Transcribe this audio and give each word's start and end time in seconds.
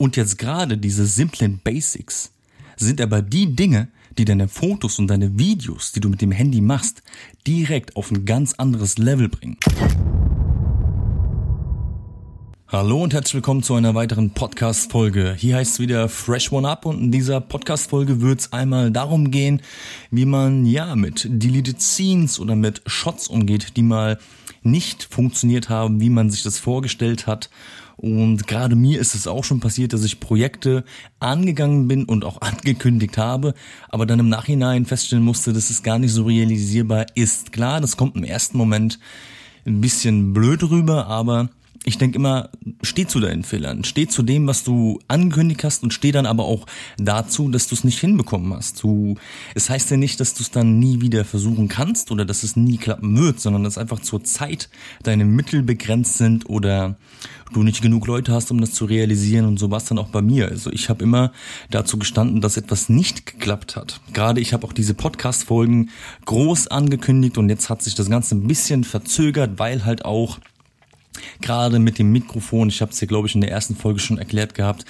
Und 0.00 0.16
jetzt 0.16 0.38
gerade 0.38 0.78
diese 0.78 1.06
simplen 1.06 1.58
Basics 1.58 2.30
sind 2.76 3.00
aber 3.00 3.20
die 3.20 3.56
Dinge, 3.56 3.88
die 4.16 4.24
deine 4.24 4.46
Fotos 4.46 5.00
und 5.00 5.08
deine 5.08 5.40
Videos, 5.40 5.90
die 5.90 5.98
du 5.98 6.08
mit 6.08 6.22
dem 6.22 6.30
Handy 6.30 6.60
machst, 6.60 7.02
direkt 7.48 7.96
auf 7.96 8.12
ein 8.12 8.24
ganz 8.24 8.54
anderes 8.54 8.96
Level 8.98 9.28
bringen. 9.28 9.56
Hallo 12.68 13.02
und 13.02 13.12
herzlich 13.12 13.34
willkommen 13.34 13.64
zu 13.64 13.74
einer 13.74 13.96
weiteren 13.96 14.30
Podcast-Folge. 14.30 15.34
Hier 15.36 15.56
heißt 15.56 15.72
es 15.72 15.80
wieder 15.80 16.08
Fresh 16.08 16.52
One 16.52 16.68
Up 16.68 16.86
und 16.86 17.00
in 17.00 17.10
dieser 17.10 17.40
Podcast-Folge 17.40 18.20
wird 18.20 18.38
es 18.38 18.52
einmal 18.52 18.92
darum 18.92 19.32
gehen, 19.32 19.62
wie 20.12 20.26
man 20.26 20.64
ja 20.64 20.94
mit 20.94 21.26
Deleted 21.28 21.82
Scenes 21.82 22.38
oder 22.38 22.54
mit 22.54 22.82
Shots 22.86 23.26
umgeht, 23.26 23.76
die 23.76 23.82
mal 23.82 24.20
nicht 24.62 25.08
funktioniert 25.10 25.68
haben, 25.70 26.00
wie 26.00 26.10
man 26.10 26.30
sich 26.30 26.44
das 26.44 26.60
vorgestellt 26.60 27.26
hat 27.26 27.50
und 27.98 28.46
gerade 28.46 28.76
mir 28.76 29.00
ist 29.00 29.16
es 29.16 29.26
auch 29.26 29.42
schon 29.42 29.58
passiert, 29.58 29.92
dass 29.92 30.04
ich 30.04 30.20
Projekte 30.20 30.84
angegangen 31.18 31.88
bin 31.88 32.04
und 32.04 32.24
auch 32.24 32.40
angekündigt 32.40 33.18
habe, 33.18 33.54
aber 33.88 34.06
dann 34.06 34.20
im 34.20 34.28
Nachhinein 34.28 34.86
feststellen 34.86 35.24
musste, 35.24 35.52
dass 35.52 35.68
es 35.68 35.82
gar 35.82 35.98
nicht 35.98 36.12
so 36.12 36.24
realisierbar 36.24 37.06
ist. 37.16 37.52
Klar, 37.52 37.80
das 37.80 37.96
kommt 37.96 38.14
im 38.14 38.22
ersten 38.22 38.56
Moment 38.56 39.00
ein 39.66 39.80
bisschen 39.80 40.32
blöd 40.32 40.62
rüber, 40.62 41.08
aber 41.08 41.50
ich 41.84 41.98
denke 41.98 42.16
immer, 42.16 42.50
steh 42.82 43.06
zu 43.06 43.20
deinen 43.20 43.44
Fehlern, 43.44 43.84
steh 43.84 44.06
zu 44.06 44.22
dem, 44.22 44.46
was 44.46 44.64
du 44.64 44.98
angekündigt 45.08 45.64
hast 45.64 45.82
und 45.82 45.94
steh 45.94 46.12
dann 46.12 46.26
aber 46.26 46.44
auch 46.44 46.66
dazu, 46.98 47.48
dass 47.48 47.68
du 47.68 47.74
es 47.74 47.84
nicht 47.84 47.98
hinbekommen 47.98 48.52
hast. 48.52 48.82
Du, 48.82 49.14
es 49.54 49.70
heißt 49.70 49.90
ja 49.90 49.96
nicht, 49.96 50.20
dass 50.20 50.34
du 50.34 50.42
es 50.42 50.50
dann 50.50 50.78
nie 50.78 51.00
wieder 51.00 51.24
versuchen 51.24 51.68
kannst 51.68 52.10
oder 52.10 52.24
dass 52.24 52.42
es 52.42 52.56
nie 52.56 52.76
klappen 52.76 53.16
wird, 53.18 53.40
sondern 53.40 53.64
dass 53.64 53.78
einfach 53.78 54.00
zur 54.00 54.24
Zeit 54.24 54.68
deine 55.02 55.24
Mittel 55.24 55.62
begrenzt 55.62 56.18
sind 56.18 56.48
oder 56.48 56.96
du 57.52 57.62
nicht 57.62 57.80
genug 57.80 58.06
Leute 58.06 58.32
hast, 58.32 58.50
um 58.50 58.60
das 58.60 58.72
zu 58.72 58.84
realisieren 58.84 59.46
und 59.46 59.58
so 59.58 59.70
war 59.70 59.78
es 59.78 59.86
dann 59.86 59.98
auch 59.98 60.08
bei 60.08 60.20
mir. 60.20 60.48
Also 60.48 60.70
ich 60.70 60.88
habe 60.88 61.02
immer 61.02 61.32
dazu 61.70 61.98
gestanden, 61.98 62.40
dass 62.40 62.56
etwas 62.56 62.88
nicht 62.88 63.24
geklappt 63.24 63.76
hat. 63.76 64.00
Gerade 64.12 64.40
ich 64.40 64.52
habe 64.52 64.66
auch 64.66 64.72
diese 64.72 64.94
Podcast-Folgen 64.94 65.90
groß 66.26 66.68
angekündigt 66.68 67.38
und 67.38 67.48
jetzt 67.48 67.70
hat 67.70 67.82
sich 67.82 67.94
das 67.94 68.10
Ganze 68.10 68.34
ein 68.34 68.46
bisschen 68.46 68.84
verzögert, 68.84 69.58
weil 69.58 69.84
halt 69.84 70.04
auch 70.04 70.38
gerade 71.40 71.78
mit 71.78 71.98
dem 71.98 72.12
Mikrofon, 72.12 72.68
ich 72.68 72.80
habe 72.80 72.92
es 72.92 73.00
ja 73.00 73.06
glaube 73.06 73.28
ich 73.28 73.34
in 73.34 73.40
der 73.40 73.50
ersten 73.50 73.76
Folge 73.76 74.00
schon 74.00 74.18
erklärt 74.18 74.54
gehabt, 74.54 74.84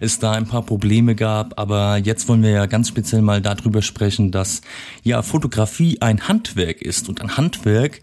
es 0.00 0.18
da 0.18 0.32
ein 0.32 0.46
paar 0.46 0.62
Probleme 0.62 1.14
gab, 1.14 1.58
aber 1.58 1.98
jetzt 1.98 2.28
wollen 2.28 2.42
wir 2.42 2.50
ja 2.50 2.66
ganz 2.66 2.88
speziell 2.88 3.22
mal 3.22 3.40
darüber 3.40 3.82
sprechen, 3.82 4.30
dass 4.30 4.60
ja 5.02 5.22
Fotografie 5.22 6.00
ein 6.00 6.28
Handwerk 6.28 6.82
ist 6.82 7.08
und 7.08 7.20
ein 7.20 7.36
Handwerk 7.36 8.00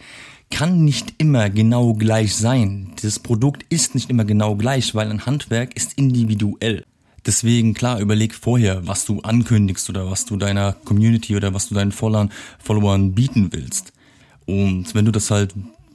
kann 0.52 0.84
nicht 0.84 1.14
immer 1.18 1.50
genau 1.50 1.94
gleich 1.94 2.36
sein. 2.36 2.92
Das 3.02 3.20
Produkt 3.20 3.66
ist 3.70 3.96
nicht 3.96 4.10
immer 4.10 4.26
genau 4.26 4.56
gleich, 4.56 4.94
weil 4.94 5.10
ein 5.10 5.26
Handwerk 5.26 5.76
ist 5.76 5.94
individuell. 5.94 6.86
Deswegen 7.26 7.74
klar, 7.74 8.00
überleg 8.00 8.34
vorher, 8.34 8.88
was 8.88 9.06
du 9.06 9.22
ankündigst 9.22 9.90
oder 9.90 10.10
was 10.10 10.26
du 10.26 10.38
deiner 10.38 10.74
Community 10.74 11.36
oder 11.36 11.54
was 11.54 11.70
du 11.70 11.76
deinen 11.76 11.92
Followern, 11.92 12.32
Followern 12.60 13.14
bieten 13.14 13.50
willst. 13.52 13.94
Und 14.46 14.94
wenn 14.96 15.06
du 15.06 15.12
das 15.12 15.30
halt 15.30 15.54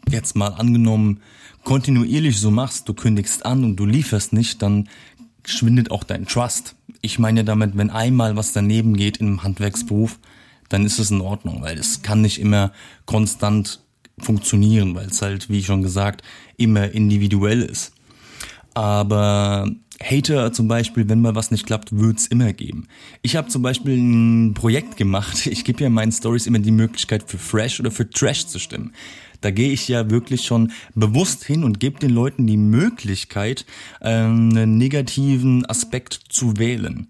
jetzt 0.08 0.36
mal 0.36 0.48
angenommen 0.48 1.20
kontinuierlich 1.66 2.38
so 2.38 2.52
machst, 2.52 2.88
du 2.88 2.94
kündigst 2.94 3.44
an 3.44 3.64
und 3.64 3.74
du 3.74 3.86
lieferst 3.86 4.32
nicht, 4.32 4.62
dann 4.62 4.88
schwindet 5.44 5.90
auch 5.90 6.04
dein 6.04 6.24
Trust. 6.24 6.76
Ich 7.00 7.18
meine 7.18 7.44
damit, 7.44 7.76
wenn 7.76 7.90
einmal 7.90 8.36
was 8.36 8.52
daneben 8.52 8.96
geht 8.96 9.16
im 9.16 9.42
Handwerksberuf, 9.42 10.20
dann 10.68 10.86
ist 10.86 11.00
es 11.00 11.10
in 11.10 11.20
Ordnung, 11.20 11.62
weil 11.62 11.76
es 11.76 12.02
kann 12.02 12.20
nicht 12.20 12.40
immer 12.40 12.72
konstant 13.04 13.80
funktionieren, 14.16 14.94
weil 14.94 15.08
es 15.08 15.20
halt, 15.20 15.50
wie 15.50 15.64
schon 15.64 15.82
gesagt, 15.82 16.22
immer 16.56 16.92
individuell 16.92 17.62
ist. 17.62 17.92
Aber 18.72 19.68
Hater 20.00 20.52
zum 20.52 20.68
Beispiel, 20.68 21.08
wenn 21.08 21.20
mal 21.20 21.34
was 21.34 21.50
nicht 21.50 21.66
klappt, 21.66 21.96
wird's 21.98 22.26
immer 22.26 22.52
geben. 22.52 22.86
Ich 23.22 23.34
habe 23.34 23.48
zum 23.48 23.62
Beispiel 23.62 23.96
ein 23.96 24.54
Projekt 24.54 24.96
gemacht. 24.96 25.46
Ich 25.46 25.64
gebe 25.64 25.80
ja 25.80 25.88
in 25.88 25.94
meinen 25.94 26.12
Stories 26.12 26.46
immer 26.46 26.60
die 26.60 26.70
Möglichkeit 26.70 27.24
für 27.28 27.38
Fresh 27.38 27.80
oder 27.80 27.90
für 27.90 28.08
Trash 28.08 28.46
zu 28.46 28.60
stimmen. 28.60 28.92
Da 29.40 29.50
gehe 29.50 29.70
ich 29.70 29.88
ja 29.88 30.10
wirklich 30.10 30.44
schon 30.44 30.72
bewusst 30.94 31.44
hin 31.44 31.64
und 31.64 31.80
gebe 31.80 31.98
den 31.98 32.10
Leuten 32.10 32.46
die 32.46 32.56
Möglichkeit, 32.56 33.66
ähm, 34.00 34.50
einen 34.50 34.78
negativen 34.78 35.66
Aspekt 35.66 36.20
zu 36.28 36.56
wählen. 36.58 37.08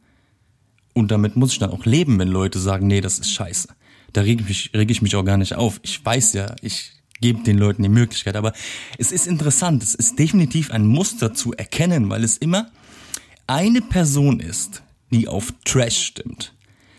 Und 0.94 1.10
damit 1.10 1.36
muss 1.36 1.53
ich 1.53 1.59
dann 1.59 1.70
auch 1.70 1.84
leben, 1.84 2.19
wenn 2.19 2.28
Leute 2.28 2.59
sagen, 2.59 2.86
nee, 2.86 3.00
das 3.00 3.19
ist 3.19 3.31
scheiße. 3.31 3.69
Da 4.12 4.22
reg 4.22 4.41
ich 4.41 4.48
mich, 4.48 4.70
reg 4.75 4.91
ich 4.91 5.03
mich 5.03 5.15
auch 5.16 5.25
gar 5.25 5.36
nicht 5.36 5.54
auf. 5.54 5.78
Ich 5.82 6.03
weiß 6.04 6.32
ja, 6.32 6.56
ich 6.62 6.92
gebe 7.20 7.42
den 7.42 7.59
Leuten 7.59 7.82
die 7.82 7.88
Möglichkeit. 7.88 8.36
Aber 8.36 8.53
es 8.98 9.12
ist 9.12 9.26
interessant, 9.26 9.82
es 9.82 9.94
ist 9.94 10.19
definitiv 10.19 10.70
ein 10.70 10.86
Muster 10.86 11.34
zu 11.34 11.53
erkennen, 11.53 12.09
weil 12.09 12.25
es 12.25 12.36
immer 12.36 12.70
eine 13.47 13.82
Person 13.82 14.41
ist, 14.41 14.82
die 15.10 15.28
auf 15.28 15.53
Trash 15.65 15.98
stimmt. 15.98 16.54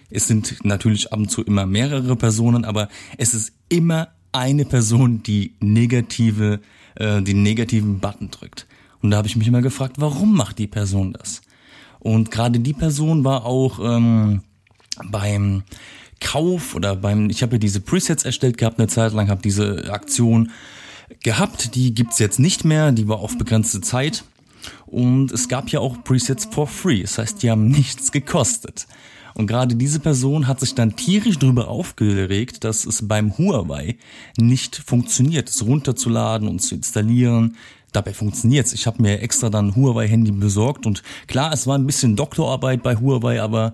Es 0.10 0.28
sind 0.28 0.64
natürlich 0.64 1.12
ab 1.12 1.20
und 1.20 1.30
zu 1.30 1.44
immer 1.44 1.66
mehrere 1.66 2.16
Personen, 2.16 2.66
aber 2.66 2.88
es 3.18 3.34
ist 3.34 3.52
immer 3.70 4.10
eine 4.38 4.66
Person, 4.66 5.24
die 5.24 5.53
negative, 5.59 6.59
äh, 6.96 7.22
den 7.22 7.44
negativen 7.44 8.00
Button 8.00 8.31
drückt. 8.31 8.68
Und 9.02 9.12
da 9.12 9.18
habe 9.18 9.28
ich 9.28 9.36
mich 9.36 9.48
immer 9.48 9.62
gefragt, 9.62 9.98
warum 10.00 10.36
macht 10.36 10.59
die 10.59 10.68
Person 10.68 11.14
das? 11.14 11.42
Und 12.00 12.31
gerade 12.31 12.59
die 12.59 12.74
Person 12.74 13.24
war 13.24 13.46
auch 13.46 13.80
ähm, 13.80 14.42
beim 15.06 15.64
Kauf 16.20 16.75
oder 16.75 16.96
beim, 16.96 17.30
ich 17.30 17.44
habe 17.44 17.53
ja 17.53 17.59
diese 17.59 17.81
Presets 17.81 18.25
erstellt 18.25 18.58
gehabt 18.58 18.80
eine 18.80 18.88
Zeit 18.88 19.14
lang, 19.14 19.30
habe 19.30 19.42
diese 19.42 19.92
Aktion 19.92 20.52
gehabt, 21.24 21.75
die 21.75 21.94
gibt's 21.94 22.19
jetzt 22.19 22.40
nicht 22.40 22.66
mehr, 22.66 22.92
die 22.92 23.08
war 23.08 23.19
auf 23.19 23.38
begrenzte 23.38 23.81
Zeit. 23.81 24.24
Und 24.86 25.31
es 25.31 25.48
gab 25.48 25.69
ja 25.69 25.80
auch 25.80 26.04
Presets 26.04 26.46
for 26.46 26.68
free, 26.68 27.02
das 27.02 27.18
heißt, 27.18 27.44
die 27.44 27.52
haben 27.52 27.68
nichts 27.68 28.12
gekostet. 28.12 28.88
Und 29.38 29.46
gerade 29.46 29.75
diese 29.75 30.00
Person 30.00 30.48
hat 30.48 30.59
sich 30.59 30.74
dann 30.74 30.96
tierisch 30.96 31.38
darüber 31.38 31.68
aufgeregt, 31.68 32.64
dass 32.64 32.88
es 32.88 33.08
beim 33.08 33.38
Huawei 33.38 33.98
nicht 34.36 34.75
funktioniert, 34.78 35.48
es 35.48 35.64
runterzuladen 35.64 36.48
und 36.48 36.58
zu 36.58 36.74
installieren. 36.74 37.56
Dabei 37.92 38.16
funktioniert's. 38.16 38.74
Ich 38.74 38.88
habe 38.88 39.00
mir 39.00 39.22
extra 39.22 39.52
dann 39.52 39.75
Huawei-Handy 39.75 40.31
besorgt 40.31 40.88
und 40.88 41.03
klar, 41.28 41.53
es 41.53 41.68
war 41.68 41.78
ein 41.78 41.86
bisschen 41.86 42.16
Doktorarbeit 42.16 42.81
bei 42.81 42.96
Huawei, 42.96 43.40
aber 43.40 43.74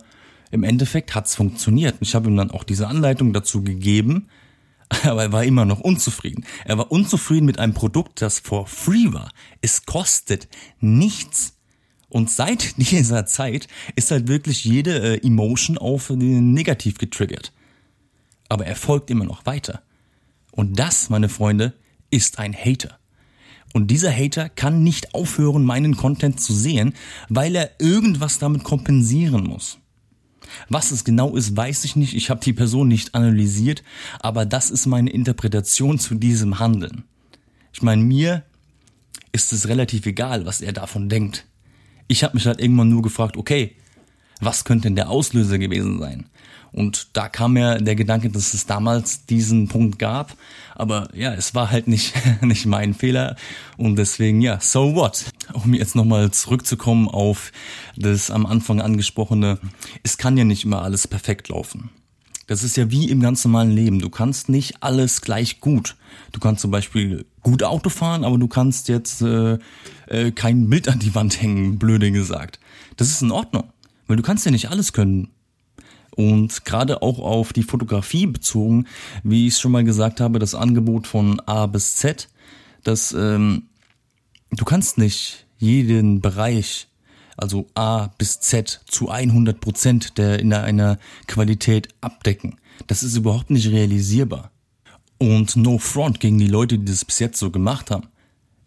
im 0.51 0.63
Endeffekt 0.63 1.15
hat's 1.15 1.35
funktioniert. 1.35 1.95
Ich 2.01 2.13
habe 2.13 2.29
ihm 2.29 2.35
dann 2.35 2.51
auch 2.51 2.65
diese 2.65 2.89
Anleitung 2.89 3.31
dazu 3.31 3.63
gegeben, 3.63 4.27
aber 5.03 5.23
er 5.23 5.31
war 5.31 5.45
immer 5.45 5.63
noch 5.63 5.79
unzufrieden. 5.79 6.43
Er 6.65 6.77
war 6.77 6.91
unzufrieden 6.91 7.45
mit 7.45 7.57
einem 7.57 7.73
Produkt, 7.73 8.21
das 8.21 8.39
for 8.39 8.67
free 8.67 9.13
war. 9.13 9.31
Es 9.61 9.85
kostet 9.85 10.49
nichts. 10.81 11.53
Und 12.13 12.29
seit 12.29 12.77
dieser 12.77 13.25
Zeit 13.25 13.67
ist 13.95 14.11
halt 14.11 14.27
wirklich 14.27 14.63
jede 14.63 15.17
äh, 15.17 15.27
Emotion 15.27 15.79
auf 15.79 16.07
den 16.07 16.53
Negativ 16.53 16.99
getriggert. 16.99 17.51
Aber 18.49 18.67
er 18.67 18.75
folgt 18.75 19.09
immer 19.09 19.25
noch 19.25 19.47
weiter. 19.47 19.81
Und 20.51 20.77
das, 20.77 21.09
meine 21.09 21.27
Freunde, 21.27 21.73
ist 22.11 22.37
ein 22.37 22.53
Hater. 22.53 22.99
Und 23.73 23.87
dieser 23.87 24.15
Hater 24.15 24.49
kann 24.49 24.83
nicht 24.83 25.15
aufhören, 25.15 25.63
meinen 25.63 25.97
Content 25.97 26.39
zu 26.39 26.53
sehen, 26.53 26.93
weil 27.29 27.55
er 27.55 27.71
irgendwas 27.79 28.37
damit 28.37 28.63
kompensieren 28.63 29.47
muss. 29.47 29.79
Was 30.69 30.91
es 30.91 31.03
genau 31.03 31.35
ist, 31.35 31.57
weiß 31.57 31.83
ich 31.83 31.95
nicht. 31.95 32.13
Ich 32.13 32.29
habe 32.29 32.41
die 32.41 32.53
Person 32.53 32.89
nicht 32.89 33.15
analysiert, 33.15 33.83
aber 34.19 34.45
das 34.45 34.69
ist 34.69 34.85
meine 34.85 35.09
Interpretation 35.09 35.97
zu 35.97 36.13
diesem 36.13 36.59
Handeln. 36.59 37.05
Ich 37.73 37.81
meine, 37.81 38.03
mir 38.03 38.43
ist 39.31 39.51
es 39.51 39.67
relativ 39.67 40.05
egal, 40.05 40.45
was 40.45 40.61
er 40.61 40.73
davon 40.73 41.09
denkt. 41.09 41.47
Ich 42.07 42.23
habe 42.23 42.35
mich 42.35 42.45
halt 42.45 42.61
irgendwann 42.61 42.89
nur 42.89 43.01
gefragt, 43.01 43.37
okay, 43.37 43.75
was 44.41 44.65
könnte 44.65 44.83
denn 44.83 44.95
der 44.95 45.09
Auslöser 45.09 45.57
gewesen 45.57 45.99
sein? 45.99 46.25
Und 46.73 47.15
da 47.15 47.29
kam 47.29 47.53
mir 47.53 47.77
der 47.79 47.95
Gedanke, 47.95 48.29
dass 48.31 48.55
es 48.55 48.65
damals 48.65 49.27
diesen 49.27 49.67
Punkt 49.67 49.99
gab. 49.99 50.35
Aber 50.73 51.07
ja, 51.13 51.31
es 51.33 51.53
war 51.53 51.69
halt 51.69 51.87
nicht, 51.87 52.13
nicht 52.41 52.65
mein 52.65 52.95
Fehler. 52.95 53.35
Und 53.77 53.95
deswegen, 53.95 54.41
ja, 54.41 54.59
so 54.59 54.95
what? 54.95 55.25
Um 55.53 55.75
jetzt 55.75 55.95
nochmal 55.95 56.31
zurückzukommen 56.31 57.07
auf 57.07 57.51
das 57.95 58.31
am 58.31 58.47
Anfang 58.47 58.81
angesprochene, 58.81 59.59
es 60.01 60.17
kann 60.17 60.35
ja 60.35 60.43
nicht 60.43 60.65
immer 60.65 60.81
alles 60.81 61.07
perfekt 61.07 61.49
laufen. 61.49 61.91
Das 62.47 62.63
ist 62.63 62.75
ja 62.75 62.91
wie 62.91 63.09
im 63.09 63.21
ganz 63.21 63.45
normalen 63.45 63.71
Leben. 63.71 63.99
Du 63.99 64.09
kannst 64.09 64.49
nicht 64.49 64.83
alles 64.83 65.21
gleich 65.21 65.61
gut. 65.61 65.95
Du 66.33 66.39
kannst 66.39 66.61
zum 66.61 66.71
Beispiel 66.71 67.25
gut 67.41 67.63
Auto 67.63 67.89
fahren, 67.89 68.25
aber 68.25 68.37
du 68.37 68.47
kannst 68.47 68.89
jetzt 68.89 69.21
äh, 69.21 69.59
äh, 70.13 70.31
kein 70.31 70.69
Bild 70.69 70.87
an 70.87 70.99
die 70.99 71.15
Wand 71.15 71.41
hängen, 71.41 71.79
blöde 71.79 72.11
gesagt. 72.11 72.59
Das 72.97 73.09
ist 73.09 73.21
in 73.21 73.31
Ordnung, 73.31 73.65
weil 74.07 74.17
du 74.17 74.23
kannst 74.23 74.45
ja 74.45 74.51
nicht 74.51 74.69
alles 74.69 74.93
können. 74.93 75.29
Und 76.15 76.63
gerade 76.65 77.01
auch 77.01 77.17
auf 77.17 77.53
die 77.53 77.63
Fotografie 77.63 78.27
bezogen, 78.27 78.85
wie 79.23 79.47
ich 79.47 79.55
es 79.55 79.59
schon 79.59 79.71
mal 79.71 79.83
gesagt 79.83 80.21
habe, 80.21 80.37
das 80.37 80.53
Angebot 80.53 81.07
von 81.07 81.39
A 81.41 81.65
bis 81.65 81.95
Z, 81.95 82.29
dass 82.83 83.13
ähm, 83.13 83.63
du 84.51 84.63
kannst 84.63 84.99
nicht 84.99 85.47
jeden 85.57 86.21
Bereich 86.21 86.87
also 87.35 87.67
A 87.73 88.07
bis 88.19 88.41
Z 88.41 88.81
zu 88.85 89.09
100 89.09 89.59
Prozent 89.59 90.19
der 90.19 90.37
in 90.37 90.53
einer 90.53 90.99
Qualität 91.27 91.89
abdecken. 91.99 92.57
Das 92.85 93.01
ist 93.01 93.15
überhaupt 93.15 93.49
nicht 93.49 93.69
realisierbar. 93.69 94.51
Und 95.17 95.55
no 95.55 95.79
front 95.79 96.19
gegen 96.19 96.37
die 96.37 96.47
Leute, 96.47 96.77
die 96.77 96.85
das 96.91 97.05
bis 97.05 97.17
jetzt 97.17 97.39
so 97.39 97.49
gemacht 97.49 97.89
haben. 97.89 98.07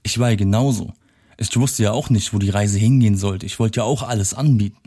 Ich 0.03 0.19
war 0.19 0.31
ja 0.31 0.37
genauso. 0.37 0.95
Ich 1.39 1.55
wusste 1.57 1.83
ja 1.83 1.93
auch 1.93 2.11
nicht, 2.11 2.33
wo 2.33 2.39
die 2.39 2.51
Reise 2.51 2.79
hingehen 2.79 3.17
sollte. 3.17 3.47
Ich 3.47 3.59
wollte 3.59 3.81
ja 3.81 3.85
auch 3.85 4.03
alles 4.03 4.35
anbieten. 4.35 4.79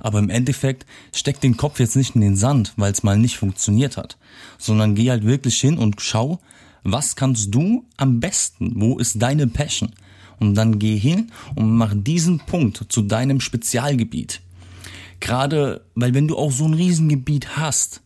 Aber 0.00 0.18
im 0.18 0.30
Endeffekt 0.30 0.86
steck 1.12 1.40
den 1.40 1.56
Kopf 1.56 1.80
jetzt 1.80 1.96
nicht 1.96 2.14
in 2.14 2.20
den 2.20 2.36
Sand, 2.36 2.72
weil 2.76 2.92
es 2.92 3.02
mal 3.02 3.18
nicht 3.18 3.36
funktioniert 3.36 3.96
hat, 3.96 4.16
sondern 4.56 4.94
geh 4.94 5.10
halt 5.10 5.24
wirklich 5.24 5.58
hin 5.58 5.76
und 5.76 6.00
schau, 6.00 6.38
was 6.84 7.16
kannst 7.16 7.52
du 7.52 7.84
am 7.96 8.20
besten? 8.20 8.80
Wo 8.80 8.98
ist 8.98 9.20
deine 9.20 9.48
Passion? 9.48 9.92
Und 10.38 10.54
dann 10.54 10.78
geh 10.78 10.96
hin 10.96 11.32
und 11.56 11.76
mach 11.76 11.94
diesen 11.96 12.38
Punkt 12.38 12.86
zu 12.88 13.02
deinem 13.02 13.40
Spezialgebiet. 13.40 14.40
Gerade, 15.18 15.84
weil 15.96 16.14
wenn 16.14 16.28
du 16.28 16.36
auch 16.36 16.52
so 16.52 16.64
ein 16.64 16.74
Riesengebiet 16.74 17.56
hast, 17.56 18.02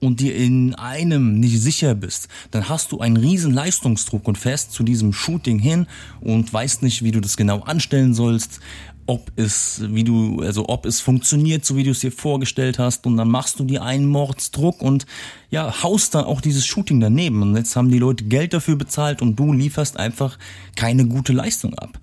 und 0.00 0.20
dir 0.20 0.34
in 0.34 0.74
einem 0.74 1.38
nicht 1.38 1.60
sicher 1.60 1.94
bist, 1.94 2.28
dann 2.50 2.68
hast 2.68 2.92
du 2.92 3.00
einen 3.00 3.16
riesen 3.16 3.52
Leistungsdruck 3.52 4.26
und 4.26 4.38
fährst 4.38 4.72
zu 4.72 4.82
diesem 4.82 5.12
Shooting 5.12 5.58
hin 5.58 5.86
und 6.20 6.52
weißt 6.52 6.82
nicht, 6.82 7.02
wie 7.04 7.12
du 7.12 7.20
das 7.20 7.36
genau 7.36 7.60
anstellen 7.60 8.14
sollst, 8.14 8.60
ob 9.06 9.32
es, 9.34 9.82
wie 9.88 10.04
du, 10.04 10.40
also 10.40 10.68
ob 10.68 10.86
es 10.86 11.00
funktioniert, 11.00 11.64
so 11.64 11.76
wie 11.76 11.82
du 11.82 11.90
es 11.90 11.98
dir 11.98 12.12
vorgestellt 12.12 12.78
hast, 12.78 13.06
und 13.06 13.16
dann 13.16 13.28
machst 13.28 13.58
du 13.58 13.64
dir 13.64 13.82
einen 13.82 14.06
Mordsdruck 14.06 14.80
und 14.80 15.04
ja, 15.50 15.82
haust 15.82 16.14
dann 16.14 16.24
auch 16.24 16.40
dieses 16.40 16.64
Shooting 16.64 17.00
daneben. 17.00 17.42
Und 17.42 17.56
jetzt 17.56 17.74
haben 17.74 17.90
die 17.90 17.98
Leute 17.98 18.24
Geld 18.24 18.54
dafür 18.54 18.76
bezahlt 18.76 19.20
und 19.20 19.34
du 19.34 19.52
lieferst 19.52 19.96
einfach 19.96 20.38
keine 20.76 21.06
gute 21.06 21.32
Leistung 21.32 21.74
ab. 21.74 21.98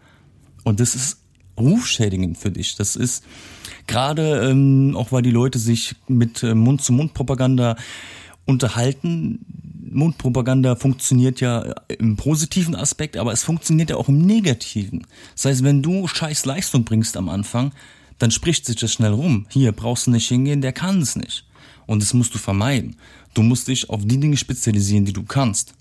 Und 0.65 0.81
das 0.81 0.95
ist 0.95 1.19
rufschädigend 1.57 2.37
für 2.37 2.51
dich. 2.51 2.75
Das 2.75 2.97
ist 2.97 3.23
gerade 3.87 4.49
ähm, 4.49 4.95
auch, 4.95 5.11
weil 5.11 5.21
die 5.21 5.31
Leute 5.31 5.59
sich 5.59 5.95
mit 6.07 6.43
äh, 6.43 6.53
Mund-zu-Mund-Propaganda 6.53 7.75
unterhalten. 8.45 9.39
Mundpropaganda 9.89 10.75
funktioniert 10.75 11.39
ja 11.39 11.73
im 11.87 12.17
positiven 12.17 12.75
Aspekt, 12.75 13.17
aber 13.17 13.31
es 13.31 13.43
funktioniert 13.43 13.89
ja 13.89 13.95
auch 13.95 14.09
im 14.09 14.25
negativen. 14.25 15.07
Das 15.33 15.45
heißt, 15.45 15.63
wenn 15.63 15.81
du 15.81 16.07
scheiß 16.07 16.45
Leistung 16.45 16.83
bringst 16.83 17.17
am 17.17 17.29
Anfang, 17.29 17.71
dann 18.19 18.31
spricht 18.31 18.65
sich 18.65 18.75
das 18.75 18.91
schnell 18.91 19.13
rum. 19.13 19.45
Hier 19.49 19.71
brauchst 19.71 20.07
du 20.07 20.11
nicht 20.11 20.27
hingehen, 20.27 20.61
der 20.61 20.73
kann 20.73 21.01
es 21.01 21.15
nicht. 21.15 21.45
Und 21.85 22.01
das 22.01 22.13
musst 22.13 22.33
du 22.33 22.37
vermeiden. 22.37 22.97
Du 23.33 23.43
musst 23.43 23.67
dich 23.67 23.89
auf 23.89 24.01
die 24.03 24.19
Dinge 24.19 24.37
spezialisieren, 24.37 25.05
die 25.05 25.13
du 25.13 25.23
kannst. 25.23 25.73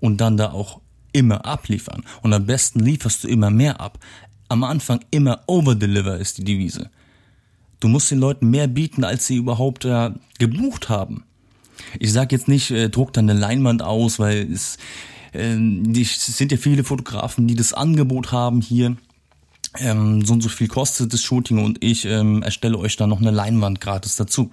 Und 0.00 0.20
dann 0.20 0.36
da 0.36 0.52
auch 0.52 0.80
immer 1.12 1.44
abliefern. 1.44 2.04
Und 2.22 2.32
am 2.32 2.46
besten 2.46 2.80
lieferst 2.80 3.24
du 3.24 3.28
immer 3.28 3.50
mehr 3.50 3.80
ab 3.80 3.98
am 4.50 4.64
Anfang 4.64 5.00
immer 5.10 5.40
overdeliver 5.46 6.18
ist 6.18 6.38
die 6.38 6.44
Devise. 6.44 6.90
Du 7.80 7.88
musst 7.88 8.10
den 8.10 8.18
Leuten 8.18 8.50
mehr 8.50 8.68
bieten, 8.68 9.04
als 9.04 9.26
sie 9.26 9.36
überhaupt 9.36 9.84
äh, 9.84 10.10
gebucht 10.38 10.88
haben. 10.88 11.24
Ich 11.98 12.12
sag 12.12 12.30
jetzt 12.32 12.48
nicht, 12.48 12.70
äh, 12.70 12.90
druck 12.90 13.12
dann 13.12 13.28
eine 13.28 13.38
Leinwand 13.38 13.82
aus, 13.82 14.18
weil 14.18 14.50
es, 14.52 14.76
äh, 15.32 15.56
es 16.00 16.26
sind 16.26 16.52
ja 16.52 16.58
viele 16.58 16.84
Fotografen, 16.84 17.48
die 17.48 17.54
das 17.54 17.72
Angebot 17.72 18.32
haben 18.32 18.60
hier. 18.60 18.96
Ähm, 19.78 20.24
so 20.24 20.34
und 20.34 20.42
so 20.42 20.48
viel 20.48 20.68
kostet 20.68 21.12
das 21.12 21.22
Shooting 21.22 21.64
und 21.64 21.82
ich 21.82 22.04
ähm, 22.04 22.42
erstelle 22.42 22.76
euch 22.76 22.96
dann 22.96 23.08
noch 23.08 23.20
eine 23.20 23.30
Leinwand 23.30 23.80
gratis 23.80 24.16
dazu 24.16 24.50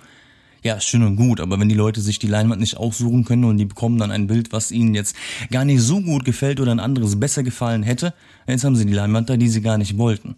ja, 0.63 0.79
schön 0.79 1.03
und 1.03 1.15
gut, 1.15 1.39
aber 1.39 1.59
wenn 1.59 1.69
die 1.69 1.75
Leute 1.75 2.01
sich 2.01 2.19
die 2.19 2.27
Leinwand 2.27 2.59
nicht 2.59 2.77
aussuchen 2.77 3.25
können 3.25 3.45
und 3.45 3.57
die 3.57 3.65
bekommen 3.65 3.97
dann 3.97 4.11
ein 4.11 4.27
Bild, 4.27 4.51
was 4.51 4.71
ihnen 4.71 4.95
jetzt 4.95 5.15
gar 5.51 5.65
nicht 5.65 5.81
so 5.81 6.01
gut 6.01 6.25
gefällt 6.25 6.59
oder 6.59 6.71
ein 6.71 6.79
anderes 6.79 7.19
besser 7.19 7.43
gefallen 7.43 7.83
hätte, 7.83 8.13
jetzt 8.47 8.63
haben 8.63 8.75
sie 8.75 8.85
die 8.85 8.93
Leinwand 8.93 9.29
da, 9.29 9.37
die 9.37 9.49
sie 9.49 9.61
gar 9.61 9.77
nicht 9.77 9.97
wollten. 9.97 10.35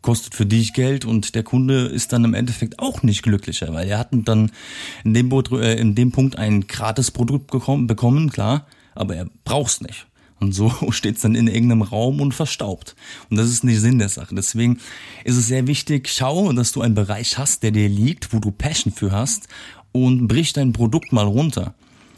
Kostet 0.00 0.34
für 0.34 0.46
dich 0.46 0.72
Geld 0.74 1.04
und 1.04 1.34
der 1.34 1.42
Kunde 1.42 1.86
ist 1.86 2.12
dann 2.12 2.24
im 2.24 2.34
Endeffekt 2.34 2.78
auch 2.78 3.02
nicht 3.02 3.22
glücklicher, 3.22 3.72
weil 3.74 3.88
er 3.88 3.98
hat 3.98 4.08
dann 4.12 4.52
in 5.04 5.14
dem, 5.14 5.30
äh, 5.32 5.74
in 5.74 5.94
dem 5.94 6.12
Punkt 6.12 6.36
ein 6.36 6.66
gratis 6.66 7.10
Produkt 7.10 7.50
bekommen, 7.50 8.30
klar, 8.30 8.66
aber 8.94 9.16
er 9.16 9.26
braucht's 9.44 9.80
nicht. 9.80 10.06
Und 10.40 10.52
so 10.52 10.72
steht's 10.90 11.22
dann 11.22 11.34
in 11.34 11.48
irgendeinem 11.48 11.82
Raum 11.82 12.20
und 12.20 12.32
verstaubt. 12.32 12.94
Und 13.30 13.36
das 13.36 13.48
ist 13.48 13.64
nicht 13.64 13.80
Sinn 13.80 13.98
der 13.98 14.08
Sache. 14.08 14.34
Deswegen 14.34 14.78
ist 15.24 15.36
es 15.36 15.48
sehr 15.48 15.66
wichtig, 15.66 16.08
schau, 16.08 16.52
dass 16.52 16.72
du 16.72 16.80
einen 16.80 16.94
Bereich 16.94 17.38
hast, 17.38 17.62
der 17.62 17.72
dir 17.72 17.88
liegt, 17.88 18.32
wo 18.32 18.38
du 18.38 18.50
Passion 18.50 18.92
für 18.92 19.12
hast 19.12 19.48
und 19.92 20.28
brich 20.28 20.52
dein 20.52 20.72
Produkt 20.72 21.12
mal 21.12 21.26
runter. 21.26 21.74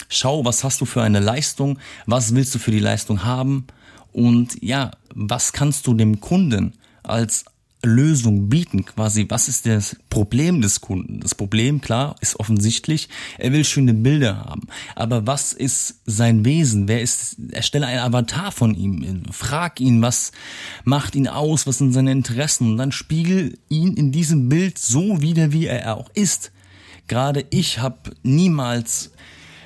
Schau, 0.08 0.44
was 0.44 0.64
hast 0.64 0.80
du 0.80 0.84
für 0.84 1.02
eine 1.02 1.20
Leistung, 1.20 1.78
was 2.06 2.34
willst 2.34 2.54
du 2.54 2.58
für 2.58 2.72
die 2.72 2.80
Leistung 2.80 3.24
haben 3.24 3.66
und 4.12 4.60
ja, 4.62 4.90
was 5.14 5.52
kannst 5.52 5.86
du 5.86 5.94
dem 5.94 6.20
Kunden 6.20 6.74
als 7.02 7.44
Lösung 7.82 8.48
bieten, 8.48 8.84
quasi, 8.84 9.26
was 9.28 9.48
ist 9.48 9.66
das 9.66 9.96
Problem 10.10 10.60
des 10.60 10.80
Kunden? 10.80 11.20
Das 11.20 11.34
Problem, 11.34 11.80
klar, 11.80 12.16
ist 12.20 12.38
offensichtlich, 12.38 13.08
er 13.38 13.52
will 13.52 13.64
schöne 13.64 13.94
Bilder 13.94 14.36
haben. 14.36 14.66
Aber 14.94 15.26
was 15.26 15.52
ist 15.52 16.00
sein 16.04 16.44
Wesen? 16.44 16.88
Wer 16.88 17.00
ist, 17.00 17.36
erstelle 17.52 17.86
ein 17.86 17.98
Avatar 17.98 18.52
von 18.52 18.74
ihm, 18.74 19.22
frag 19.30 19.80
ihn, 19.80 20.02
was 20.02 20.32
macht 20.84 21.14
ihn 21.14 21.28
aus, 21.28 21.66
was 21.66 21.78
sind 21.78 21.92
seine 21.92 22.12
Interessen 22.12 22.72
und 22.72 22.76
dann 22.76 22.92
spiegel 22.92 23.58
ihn 23.68 23.94
in 23.94 24.12
diesem 24.12 24.48
Bild 24.48 24.78
so 24.78 25.22
wieder, 25.22 25.52
wie 25.52 25.66
er 25.66 25.96
auch 25.96 26.10
ist. 26.14 26.52
Gerade 27.08 27.44
ich 27.50 27.78
habe 27.78 28.12
niemals 28.22 29.12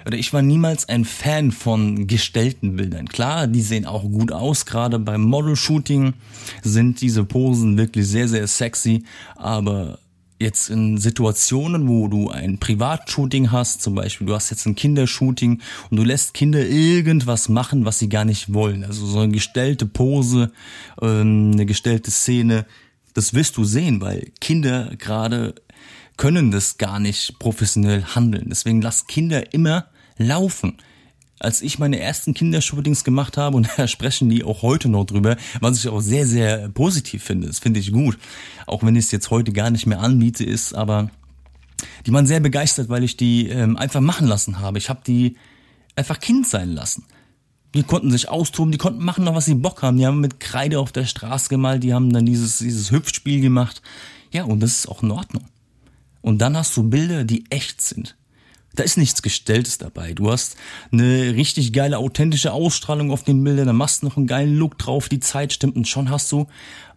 oder 0.07 0.17
ich 0.17 0.33
war 0.33 0.43
niemals 0.43 0.89
ein 0.89 1.05
Fan 1.05 1.51
von 1.51 2.07
gestellten 2.07 2.77
Bildern. 2.77 3.09
Klar, 3.09 3.47
die 3.47 3.63
sehen 3.63 3.87
auch 3.87 4.03
gut 4.03 4.33
aus, 4.33 4.67
gerade 4.67 4.99
beim 4.99 5.23
Model-Shooting 5.23 6.15
sind 6.63 7.01
diese 7.01 7.25
Posen 7.25 7.79
wirklich 7.79 8.07
sehr, 8.07 8.29
sehr 8.29 8.47
sexy, 8.47 9.05
aber 9.37 9.99
jetzt 10.39 10.69
in 10.69 10.99
Situationen, 10.99 11.89
wo 11.89 12.09
du 12.09 12.31
ein 12.31 12.59
Privatshooting 12.59 13.51
hast, 13.51 13.83
zum 13.83 13.95
Beispiel 13.95 14.27
du 14.27 14.35
hast 14.35 14.51
jetzt 14.51 14.67
ein 14.67 14.75
Kindershooting 14.75 15.61
und 15.91 15.97
du 15.97 16.05
lässt 16.05 16.35
Kinder 16.35 16.67
irgendwas 16.67 17.49
machen, 17.49 17.85
was 17.85 17.99
sie 17.99 18.09
gar 18.09 18.25
nicht 18.25 18.53
wollen. 18.53 18.85
Also 18.85 19.07
so 19.07 19.21
eine 19.21 19.33
gestellte 19.33 19.87
Pose, 19.87 20.53
ähm, 21.01 21.53
eine 21.53 21.67
gestellte 21.67 22.11
Szene, 22.11 22.67
das 23.15 23.33
wirst 23.33 23.57
du 23.57 23.65
sehen, 23.65 24.01
weil 24.01 24.33
Kinder 24.41 24.91
gerade 24.99 25.55
können 26.17 26.51
das 26.51 26.79
gar 26.79 27.01
nicht 27.01 27.39
professionell 27.39 28.05
handeln. 28.05 28.47
Deswegen 28.49 28.83
lass 28.83 29.07
Kinder 29.07 29.53
immer 29.53 29.87
Laufen. 30.19 30.79
Als 31.41 31.63
ich 31.63 31.79
meine 31.79 31.99
ersten 31.99 32.33
Kindershootings 32.33 33.05
gemacht 33.05 33.37
habe, 33.37 33.57
und 33.57 33.69
da 33.77 33.89
sprechen 33.89 34.29
die 34.29 34.45
auch 34.45 34.63
heute 34.63 34.89
noch 34.89 35.05
drüber, 35.05 35.37
was 35.61 35.79
ich 35.79 35.89
auch 35.89 36.01
sehr, 36.01 36.27
sehr 36.27 36.69
positiv 36.69 37.25
finde. 37.25 37.47
Das 37.49 37.59
finde 37.59 37.81
ich 37.81 37.93
gut. 37.93 38.19
Auch 38.67 38.83
wenn 38.83 38.97
ich 38.97 39.07
es 39.07 39.11
jetzt 39.13 39.31
heute 39.31 39.53
gar 39.53 39.71
nicht 39.71 39.87
mehr 39.87 40.01
anbiete, 40.01 40.45
ist, 40.45 40.75
aber 40.75 41.11
die 42.07 42.13
waren 42.13 42.27
sehr 42.27 42.41
begeistert, 42.41 42.89
weil 42.89 43.05
ich 43.05 43.17
die 43.17 43.49
ähm, 43.49 43.77
einfach 43.77 44.01
machen 44.01 44.27
lassen 44.27 44.61
habe. 44.61 44.79
Ich 44.79 44.89
habe 44.89 45.01
die 45.07 45.37
einfach 45.97 46.21
Kind 46.21 46.47
sein 46.47 46.71
lassen. 46.71 47.05
Die 47.75 47.83
konnten 47.83 48.11
sich 48.11 48.29
austoben, 48.29 48.71
die 48.71 48.79
konnten 48.79 49.05
machen 49.05 49.25
noch, 49.25 49.35
was 49.35 49.47
sie 49.47 49.55
Bock 49.55 49.83
haben. 49.83 49.99
Die 49.99 50.07
haben 50.07 50.21
mit 50.21 50.39
Kreide 50.39 50.79
auf 50.79 50.93
der 50.93 51.07
Straße 51.07 51.49
gemalt, 51.49 51.83
die 51.83 51.93
haben 51.93 52.13
dann 52.13 52.25
dieses, 52.25 52.59
dieses 52.59 52.93
Hüpfspiel 52.93 53.41
gemacht. 53.41 53.83
Ja, 54.33 54.45
und 54.45 54.61
das 54.61 54.79
ist 54.79 54.89
auch 54.89 55.03
in 55.03 55.11
Ordnung. 55.11 55.45
Und 56.21 56.39
dann 56.39 56.57
hast 56.57 56.77
du 56.77 56.85
Bilder, 56.85 57.25
die 57.25 57.45
echt 57.51 57.83
sind. 57.83 58.17
Da 58.75 58.83
ist 58.83 58.97
nichts 58.97 59.23
Gestelltes 59.23 59.79
dabei. 59.79 60.15
Du 60.15 60.31
hast 60.31 60.57
eine 60.91 61.35
richtig 61.35 61.73
geile, 61.73 61.99
authentische 61.99 62.53
Ausstrahlung 62.53 63.11
auf 63.11 63.23
den 63.23 63.43
Bildern, 63.45 63.67
dann 63.67 63.77
machst 63.77 64.03
du 64.03 64.07
noch 64.07 64.17
einen 64.17 64.27
geilen 64.27 64.57
Look 64.57 64.79
drauf, 64.79 65.09
die 65.09 65.21
Zeit 65.21 65.53
stimmt 65.53 65.77
und 65.77 65.87
schon 65.87 66.11
hast 66.11 66.31
du 66.33 66.49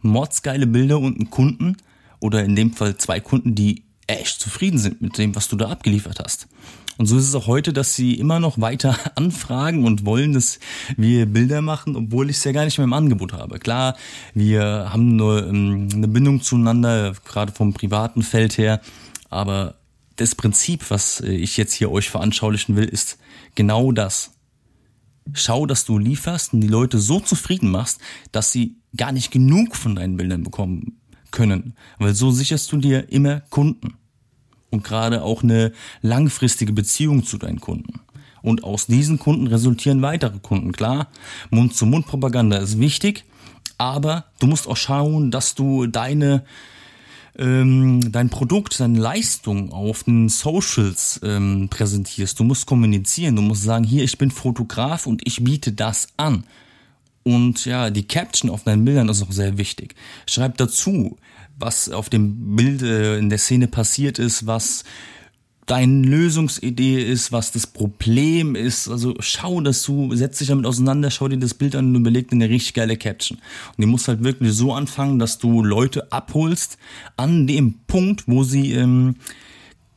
mordsgeile 0.02 0.68
Bilder 0.68 1.00
und 1.00 1.18
einen 1.18 1.30
Kunden 1.30 1.78
oder 2.20 2.44
in 2.44 2.56
dem 2.56 2.74
Fall 2.74 2.98
zwei 2.98 3.20
Kunden, 3.20 3.54
die 3.54 3.84
echt 4.08 4.40
zufrieden 4.40 4.80
sind 4.80 5.02
mit 5.02 5.18
dem, 5.18 5.36
was 5.36 5.50
du 5.50 5.56
da 5.56 5.70
abgeliefert 5.70 6.20
hast. 6.24 6.48
Und 6.98 7.06
so 7.06 7.18
ist 7.18 7.28
es 7.28 7.36
auch 7.36 7.46
heute, 7.46 7.74
dass 7.74 7.96
sie 7.96 8.16
immer 8.16 8.40
noch 8.40 8.60
weiter 8.60 8.98
anfragen 9.16 9.86
und 9.86 10.06
wollen, 10.06 10.34
dass 10.34 10.60
wir 10.96 11.28
Bilder 11.28 11.62
machen, 11.62 11.96
obwohl 11.96 12.30
ich 12.30 12.38
es 12.38 12.44
ja 12.44 12.54
gar 12.54 12.66
nicht 12.66 12.78
mehr 12.80 12.86
im 12.86 12.94
Angebot 12.94 13.34
habe. 13.34 13.60
Klar, 13.60 13.96
wir 14.34 14.90
haben 14.92 15.16
nur 15.16 15.48
ähm, 15.48 15.90
eine 15.94 16.08
Bindung 16.08 16.42
zueinander, 16.42 17.14
gerade 17.26 17.52
vom 17.52 17.74
privaten 17.74 18.24
Feld 18.24 18.58
her, 18.58 18.82
aber 19.30 19.76
das 20.18 20.36
Prinzip, 20.36 20.90
was 20.90 21.22
äh, 21.22 21.32
ich 21.32 21.58
jetzt 21.58 21.74
hier 21.74 21.92
euch 21.92 22.10
veranschaulichen 22.10 22.76
will, 22.76 22.86
ist 22.86 23.18
genau 23.56 23.92
das. 23.92 24.32
Schau, 25.34 25.66
dass 25.66 25.86
du 25.86 25.98
lieferst 25.98 26.54
und 26.54 26.62
die 26.62 26.68
Leute 26.68 27.00
so 27.00 27.20
zufrieden 27.20 27.72
machst, 27.72 28.00
dass 28.32 28.52
sie 28.52 28.78
gar 28.96 29.12
nicht 29.12 29.32
genug 29.32 29.76
von 29.76 29.96
deinen 29.96 30.18
Bildern 30.18 30.44
bekommen 30.44 31.00
können. 31.32 31.76
Weil 32.00 32.14
so 32.14 32.32
sicherst 32.32 32.72
du 32.72 32.78
dir 32.78 33.12
immer 33.12 33.42
Kunden. 33.50 33.96
Und 34.70 34.84
gerade 34.84 35.24
auch 35.24 35.44
eine 35.44 35.72
langfristige 36.02 36.74
Beziehung 36.74 37.24
zu 37.24 37.38
deinen 37.38 37.62
Kunden. 37.62 38.02
Und 38.42 38.64
aus 38.64 38.88
diesen 38.88 39.20
Kunden 39.20 39.48
resultieren 39.48 40.02
weitere 40.02 40.40
Kunden. 40.40 40.72
Klar, 40.72 41.08
Mund-zu-Mund-Propaganda 41.50 42.58
ist 42.58 42.80
wichtig, 42.80 43.26
aber 43.78 44.26
du 44.40 44.48
musst 44.48 44.68
auch 44.68 44.78
schauen, 44.78 45.32
dass 45.32 45.56
du 45.56 45.88
deine 45.88 46.44
ähm, 47.38 48.12
dein 48.12 48.29
Produkt, 48.29 48.79
deine 48.79 49.00
Leistung 49.00 49.72
auf 49.72 50.03
den 50.03 50.29
Socials 50.29 51.20
ähm, 51.24 51.67
präsentierst. 51.70 52.39
Du 52.39 52.44
musst 52.44 52.65
kommunizieren, 52.65 53.36
du 53.36 53.41
musst 53.41 53.63
sagen, 53.63 53.84
hier, 53.84 54.03
ich 54.03 54.17
bin 54.17 54.32
Fotograf 54.32 55.08
und 55.08 55.22
ich 55.25 55.44
biete 55.44 55.72
das 55.72 56.08
an. 56.17 56.46
Und 57.24 57.65
ja, 57.65 57.89
die 57.89 58.08
Caption 58.08 58.50
auf 58.50 58.63
deinen 58.63 58.86
Bildern 58.86 59.10
ist 59.10 59.22
auch 59.22 59.32
sehr 59.32 59.58
wichtig. 59.58 59.96
Schreib 60.25 60.58
dazu, 60.58 61.17
was 61.60 61.89
auf 61.89 62.10
dem 62.10 62.56
Bild 62.56 62.82
äh, 62.82 63.17
in 63.17 63.29
der 63.29 63.38
Szene 63.38 63.67
passiert 63.67 64.20
ist, 64.20 64.48
was 64.48 64.84
deine 65.68 66.08
Lösungsidee 66.08 67.04
ist, 67.04 67.32
was 67.32 67.52
das 67.52 67.68
Problem 67.68 68.56
ist. 68.56 68.88
Also 68.88 69.16
schau, 69.20 69.62
dass 69.62 69.84
du, 69.84 70.16
setz 70.16 70.40
dich 70.40 70.48
damit 70.48 70.66
auseinander, 70.66 71.12
schau 71.12 71.28
dir 71.28 71.38
das 71.38 71.54
Bild 71.54 71.76
an 71.76 71.88
und 71.88 71.96
überleg 71.96 72.30
dir 72.30 72.36
eine 72.36 72.50
richtig 72.50 72.74
geile 72.74 72.98
Caption. 72.98 73.38
Und 73.38 73.82
die 73.82 73.86
muss 73.86 74.08
halt 74.08 74.24
wirklich 74.24 74.54
so 74.54 74.74
anfangen, 74.74 75.20
dass 75.20 75.38
du 75.38 75.64
Leute 75.64 76.12
abholst 76.12 76.78
an 77.18 77.48
dem 77.48 77.76
Punkt, 77.86 78.24
wo 78.28 78.44
sie 78.44 78.74
ähm, 78.74 79.18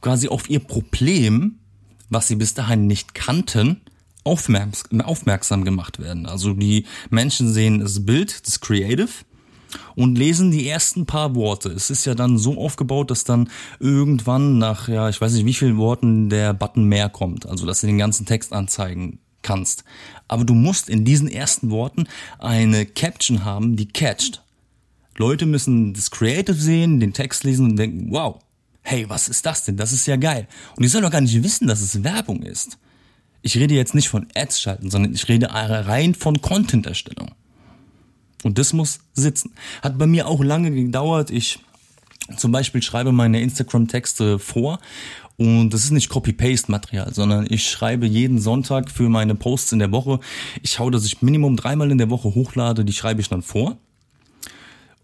quasi 0.01 0.29
auf 0.29 0.51
ihr 0.51 0.61
Problem, 0.61 1.61
was 2.11 2.27
sie 2.29 2.37
bis 2.37 2.55
dahin 2.55 2.89
nicht 2.89 3.15
kannten, 3.15 3.81
aufmerks 4.25 4.85
aufmerksam 5.05 5.65
gemacht 5.65 6.01
werden. 6.01 6.27
Also 6.27 6.53
die 6.53 6.85
Menschen 7.11 7.53
sehen 7.53 7.79
das 7.79 8.05
Bild, 8.05 8.47
das 8.47 8.61
Creative, 8.61 9.09
und 9.97 10.17
lesen 10.17 10.51
die 10.51 10.69
ersten 10.69 11.07
paar 11.07 11.35
Worte. 11.35 11.71
Es 11.71 11.91
ist 11.91 12.05
ja 12.05 12.15
dann 12.15 12.39
so 12.39 12.59
aufgebaut, 12.59 13.11
dass 13.11 13.25
dann 13.25 13.51
irgendwann 13.79 14.59
nach, 14.59 14.89
ja, 14.89 15.09
ich 15.09 15.21
weiß 15.21 15.33
nicht 15.33 15.47
wie 15.47 15.55
vielen 15.55 15.77
Worten 15.79 16.29
der 16.29 16.55
Button 16.55 16.85
mehr 16.85 17.09
kommt, 17.09 17.47
also 17.47 17.67
dass 17.67 17.81
du 17.81 17.87
den 17.87 17.99
ganzen 17.99 18.27
Text 18.27 18.53
anzeigen 18.53 19.19
kannst. 19.43 19.85
Aber 20.29 20.45
du 20.45 20.55
musst 20.55 20.89
in 20.89 21.05
diesen 21.05 21.29
ersten 21.29 21.71
Worten 21.71 22.07
eine 22.39 22.87
Caption 22.87 23.45
haben, 23.45 23.77
die 23.77 23.87
catcht. 23.87 24.43
Leute 25.17 25.47
müssen 25.47 25.93
das 25.93 26.11
Creative 26.11 26.57
sehen, 26.57 27.01
den 27.01 27.13
Text 27.13 27.45
lesen 27.45 27.71
und 27.71 27.77
denken, 27.77 28.09
wow, 28.11 28.41
hey, 28.83 29.09
was 29.09 29.29
ist 29.29 29.45
das 29.47 29.65
denn? 29.65 29.77
Das 29.77 29.93
ist 29.93 30.07
ja 30.07 30.17
geil. 30.17 30.47
Und 30.77 30.83
die 30.83 30.89
sollen 30.89 31.05
doch 31.05 31.11
gar 31.11 31.21
nicht 31.21 31.43
wissen, 31.43 31.69
dass 31.69 31.81
es 31.81 32.03
Werbung 32.03 32.43
ist. 32.43 32.79
Ich 33.43 33.57
rede 33.57 33.75
jetzt 33.75 33.95
nicht 33.95 34.09
von 34.09 34.29
Ads 34.35 34.61
schalten, 34.61 34.91
sondern 34.91 35.15
ich 35.15 35.29
rede 35.29 35.49
rein 35.51 36.15
von 36.15 36.41
Content-Erstellung. 36.41 37.33
Und 38.43 38.59
das 38.59 38.73
muss 38.73 39.01
sitzen. 39.13 39.53
Hat 39.83 39.99
bei 39.99 40.07
mir 40.07 40.27
auch 40.27 40.43
lange 40.43 40.71
gedauert. 40.71 41.31
Ich 41.31 41.59
zum 42.37 42.53
Beispiel 42.53 42.83
schreibe 42.83 43.13
meine 43.13 43.41
Instagram-Texte 43.41 44.39
vor 44.39 44.79
und 45.37 45.71
das 45.71 45.85
ist 45.85 45.91
nicht 45.91 46.11
Copy-Paste-Material, 46.11 47.15
sondern 47.15 47.47
ich 47.49 47.69
schreibe 47.69 48.07
jeden 48.07 48.39
Sonntag 48.39 48.91
für 48.91 49.09
meine 49.09 49.35
Posts 49.35 49.73
in 49.73 49.79
der 49.79 49.91
Woche. 49.91 50.21
Ich 50.63 50.73
schaue, 50.73 50.91
dass 50.91 51.07
ich 51.07 51.23
Minimum 51.23 51.57
dreimal 51.57 51.91
in 51.91 51.99
der 51.99 52.11
Woche 52.11 52.35
hochlade, 52.35 52.85
die 52.85 52.93
schreibe 52.93 53.21
ich 53.21 53.29
dann 53.29 53.43
vor 53.43 53.79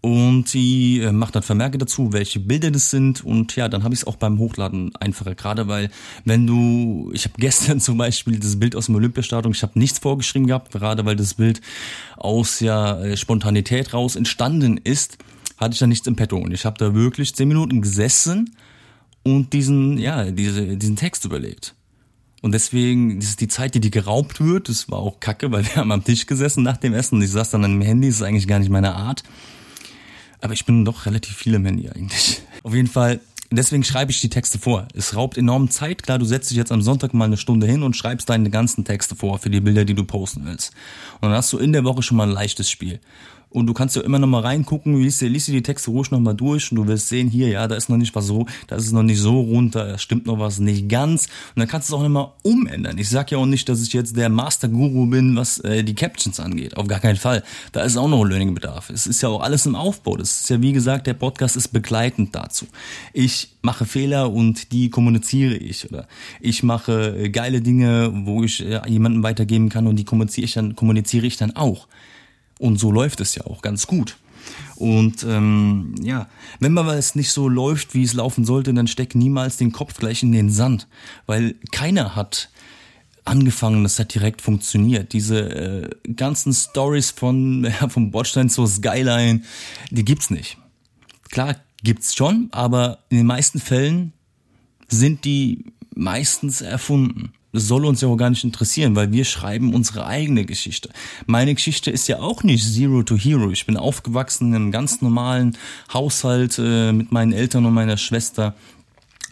und 0.07 0.47
sie 0.47 1.01
äh, 1.01 1.11
macht 1.11 1.35
dann 1.35 1.43
Vermerke 1.43 1.77
dazu, 1.77 2.13
welche 2.13 2.39
Bilder 2.39 2.71
das 2.71 2.89
sind 2.89 3.25
und 3.25 3.57
ja, 3.57 3.67
dann 3.67 3.83
habe 3.83 3.93
ich 3.93 4.01
es 4.01 4.07
auch 4.07 4.15
beim 4.15 4.39
Hochladen 4.39 4.95
einfacher. 4.95 5.35
Gerade 5.35 5.67
weil, 5.67 5.89
wenn 6.23 6.47
du, 6.47 7.11
ich 7.13 7.25
habe 7.25 7.35
gestern 7.37 7.81
zum 7.81 7.97
Beispiel 7.97 8.39
das 8.39 8.57
Bild 8.57 8.75
aus 8.77 8.85
dem 8.85 8.95
Olympiastadion, 8.95 9.51
ich 9.51 9.63
habe 9.63 9.77
nichts 9.77 9.99
vorgeschrieben 9.99 10.47
gehabt, 10.47 10.71
gerade 10.71 11.03
weil 11.05 11.17
das 11.17 11.33
Bild 11.33 11.59
aus 12.15 12.61
ja 12.61 13.01
äh, 13.01 13.17
Spontanität 13.17 13.93
raus 13.93 14.15
entstanden 14.15 14.79
ist, 14.81 15.17
hatte 15.57 15.73
ich 15.73 15.79
da 15.79 15.87
nichts 15.87 16.07
im 16.07 16.15
Petto 16.15 16.37
und 16.37 16.53
ich 16.53 16.63
habe 16.63 16.77
da 16.77 16.93
wirklich 16.93 17.35
zehn 17.35 17.49
Minuten 17.49 17.81
gesessen 17.81 18.55
und 19.23 19.51
diesen, 19.51 19.97
ja, 19.97 20.31
diese, 20.31 20.77
diesen 20.77 20.95
Text 20.95 21.25
überlegt. 21.25 21.75
Und 22.41 22.53
deswegen, 22.53 23.19
das 23.19 23.31
ist 23.31 23.41
die 23.41 23.49
Zeit, 23.49 23.75
die 23.75 23.81
dir 23.81 23.91
geraubt 23.91 24.39
wird. 24.39 24.69
Das 24.69 24.89
war 24.89 24.99
auch 24.99 25.19
kacke, 25.19 25.51
weil 25.51 25.65
wir 25.65 25.75
haben 25.75 25.91
am 25.91 26.03
Tisch 26.03 26.27
gesessen 26.27 26.63
nach 26.63 26.77
dem 26.77 26.93
Essen 26.93 27.15
und 27.15 27.23
ich 27.23 27.31
saß 27.31 27.49
dann 27.49 27.65
an 27.65 27.71
dem 27.71 27.81
Handy, 27.81 28.07
das 28.07 28.17
ist 28.17 28.21
eigentlich 28.21 28.47
gar 28.47 28.59
nicht 28.59 28.69
meine 28.69 28.95
Art. 28.95 29.23
Aber 30.41 30.53
ich 30.53 30.65
bin 30.65 30.85
doch 30.85 31.05
relativ 31.05 31.35
viel 31.35 31.53
im 31.53 31.65
Handy 31.65 31.89
eigentlich. 31.89 32.41
Auf 32.63 32.73
jeden 32.73 32.87
Fall, 32.87 33.19
deswegen 33.49 33.83
schreibe 33.83 34.11
ich 34.11 34.21
die 34.21 34.29
Texte 34.29 34.59
vor. 34.59 34.87
Es 34.93 35.15
raubt 35.15 35.37
enorm 35.37 35.69
Zeit. 35.69 36.03
Klar, 36.03 36.19
du 36.19 36.25
setzt 36.25 36.49
dich 36.49 36.57
jetzt 36.57 36.71
am 36.71 36.81
Sonntag 36.81 37.13
mal 37.13 37.25
eine 37.25 37.37
Stunde 37.37 37.65
hin 37.65 37.83
und 37.83 37.95
schreibst 37.95 38.29
deine 38.29 38.49
ganzen 38.49 38.85
Texte 38.85 39.15
vor 39.15 39.39
für 39.39 39.49
die 39.49 39.61
Bilder, 39.61 39.85
die 39.85 39.95
du 39.95 40.03
posten 40.03 40.45
willst. 40.45 40.73
Und 41.21 41.29
dann 41.29 41.37
hast 41.37 41.51
du 41.53 41.57
in 41.57 41.73
der 41.73 41.83
Woche 41.83 42.03
schon 42.03 42.17
mal 42.17 42.27
ein 42.27 42.33
leichtes 42.33 42.69
Spiel. 42.69 42.99
Und 43.49 43.67
du 43.67 43.73
kannst 43.73 43.95
ja 43.95 44.01
immer 44.01 44.19
noch 44.19 44.27
mal 44.27 44.41
reingucken, 44.41 45.01
liest 45.01 45.21
dir, 45.21 45.29
liest 45.29 45.47
dir 45.47 45.53
die 45.53 45.63
Texte 45.63 45.89
ruhig 45.91 46.11
noch 46.11 46.19
mal 46.19 46.33
durch 46.33 46.71
und 46.71 46.77
du 46.77 46.87
wirst 46.87 47.07
sehen, 47.07 47.29
hier, 47.29 47.47
ja, 47.47 47.67
da 47.67 47.75
ist 47.75 47.89
noch 47.89 47.97
nicht 47.97 48.13
was 48.13 48.27
so, 48.27 48.45
da 48.67 48.75
ist 48.75 48.85
es 48.85 48.91
noch 48.91 49.03
nicht 49.03 49.19
so 49.19 49.39
runter, 49.39 49.85
da 49.85 49.97
stimmt 49.97 50.25
noch 50.25 50.37
was 50.37 50.59
nicht 50.59 50.89
ganz. 50.89 51.27
Und 51.55 51.61
dann 51.61 51.67
kannst 51.67 51.89
du 51.89 51.95
es 51.95 52.01
auch 52.01 52.07
noch 52.07 52.33
umändern. 52.43 52.97
Ich 52.97 53.09
sag 53.09 53.31
ja 53.31 53.37
auch 53.37 53.45
nicht, 53.45 53.69
dass 53.69 53.81
ich 53.81 53.93
jetzt 53.93 54.17
der 54.17 54.29
Master-Guru 54.29 55.07
bin, 55.07 55.35
was 55.35 55.59
äh, 55.59 55.83
die 55.83 55.95
Captions 55.95 56.39
angeht. 56.39 56.75
Auf 56.75 56.87
gar 56.87 56.99
keinen 56.99 57.15
Fall. 57.15 57.43
Da 57.71 57.81
ist 57.81 57.97
auch 57.97 58.09
noch 58.09 58.23
Learning-Bedarf. 58.23 58.89
Es 58.89 59.07
ist 59.07 59.21
ja 59.21 59.29
auch 59.29 59.41
alles 59.41 59.65
im 59.65 59.75
Aufbau. 59.75 60.17
Das 60.17 60.41
ist 60.41 60.49
ja, 60.49 60.61
wie 60.61 60.73
gesagt, 60.73 61.07
der 61.07 61.13
Podcast 61.13 61.55
ist 61.55 61.69
begleitend 61.69 62.35
dazu. 62.35 62.65
Ich 63.13 63.55
mache 63.61 63.85
Fehler 63.85 64.31
und 64.31 64.71
die 64.71 64.89
kommuniziere 64.89 65.55
ich. 65.55 65.89
Oder 65.89 66.07
ich 66.41 66.63
mache 66.63 67.17
äh, 67.17 67.29
geile 67.29 67.61
Dinge, 67.61 68.11
wo 68.25 68.43
ich 68.43 68.65
äh, 68.65 68.81
jemanden 68.87 69.23
weitergeben 69.23 69.69
kann 69.69 69.87
und 69.87 69.95
die 69.95 70.05
kommuniziere 70.05 70.45
ich 70.45 70.53
dann, 70.53 70.75
kommuniziere 70.75 71.25
ich 71.25 71.37
dann 71.37 71.55
auch. 71.55 71.87
Und 72.59 72.79
so 72.79 72.91
läuft 72.91 73.21
es 73.21 73.35
ja 73.35 73.45
auch 73.45 73.61
ganz 73.61 73.87
gut. 73.87 74.17
Und 74.75 75.23
ähm, 75.23 75.95
ja, 76.01 76.27
wenn 76.59 76.73
mal 76.73 76.87
es 76.97 77.15
nicht 77.15 77.31
so 77.31 77.49
läuft, 77.49 77.93
wie 77.93 78.03
es 78.03 78.13
laufen 78.13 78.45
sollte, 78.45 78.73
dann 78.73 78.87
steck 78.87 79.15
niemals 79.15 79.57
den 79.57 79.71
Kopf 79.71 79.97
gleich 79.97 80.23
in 80.23 80.31
den 80.31 80.49
Sand, 80.49 80.87
weil 81.25 81.55
keiner 81.71 82.15
hat 82.15 82.49
angefangen, 83.25 83.83
das 83.83 83.99
hat 83.99 84.13
direkt 84.13 84.41
funktioniert. 84.41 85.13
Diese 85.13 85.39
äh, 85.49 86.13
ganzen 86.13 86.53
Stories 86.53 87.11
von 87.11 87.63
ja, 87.81 87.89
vom 87.89 88.11
Bordstein 88.11 88.49
zur 88.49 88.67
Skyline, 88.67 89.41
die 89.91 90.05
gibt's 90.05 90.29
nicht. 90.29 90.57
Klar 91.29 91.55
gibt's 91.83 92.15
schon, 92.15 92.47
aber 92.51 92.99
in 93.09 93.17
den 93.17 93.27
meisten 93.27 93.59
Fällen 93.59 94.13
sind 94.87 95.25
die 95.25 95.65
meistens 95.93 96.61
erfunden. 96.61 97.33
Soll 97.59 97.85
uns 97.85 98.01
ja 98.01 98.07
auch 98.07 98.17
gar 98.17 98.29
nicht 98.29 98.43
interessieren, 98.43 98.95
weil 98.95 99.11
wir 99.11 99.25
schreiben 99.25 99.73
unsere 99.73 100.05
eigene 100.05 100.45
Geschichte. 100.45 100.89
Meine 101.25 101.55
Geschichte 101.55 101.91
ist 101.91 102.07
ja 102.07 102.19
auch 102.19 102.43
nicht 102.43 102.63
Zero 102.63 103.03
to 103.03 103.17
Hero. 103.17 103.51
Ich 103.51 103.65
bin 103.65 103.77
aufgewachsen 103.77 104.49
in 104.49 104.55
einem 104.55 104.71
ganz 104.71 105.01
normalen 105.01 105.57
Haushalt 105.93 106.59
äh, 106.59 106.91
mit 106.91 107.11
meinen 107.11 107.33
Eltern 107.33 107.65
und 107.65 107.73
meiner 107.73 107.97
Schwester. 107.97 108.55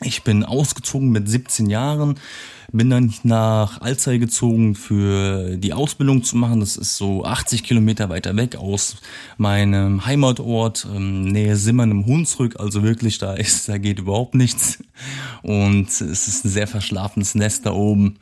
Ich 0.02 0.24
bin 0.24 0.44
ausgezogen 0.44 1.10
mit 1.10 1.30
17 1.30 1.70
Jahren, 1.70 2.20
bin 2.72 2.90
dann 2.90 3.14
nach 3.24 3.80
Alzey 3.80 4.20
gezogen 4.20 4.75
für 4.75 5.56
die 5.56 5.72
Ausbildung 5.72 6.24
zu 6.24 6.36
machen. 6.36 6.60
Das 6.60 6.75
ist 6.75 6.98
so 6.98 7.24
80 7.24 7.64
Kilometer 7.64 8.10
weiter 8.10 8.36
weg 8.36 8.58
aus 8.58 8.98
meinem 9.38 10.06
Heimatort, 10.06 10.86
ähm, 10.94 11.24
Nähe 11.30 11.56
Simmern 11.56 11.92
im 11.92 12.06
Hunsrück. 12.06 12.60
Also 12.60 12.84
wirklich, 12.84 13.20
da 13.20 13.36
ist, 13.36 13.70
da 13.70 13.78
geht 13.78 14.00
überhaupt 14.00 14.36
nichts. 14.36 14.84
Und 15.44 15.88
es 15.88 16.28
ist 16.28 16.44
ein 16.44 16.50
sehr 16.50 16.68
verschlafenes 16.68 17.34
Nest 17.34 17.66
da 17.66 17.72
oben. 17.72 18.18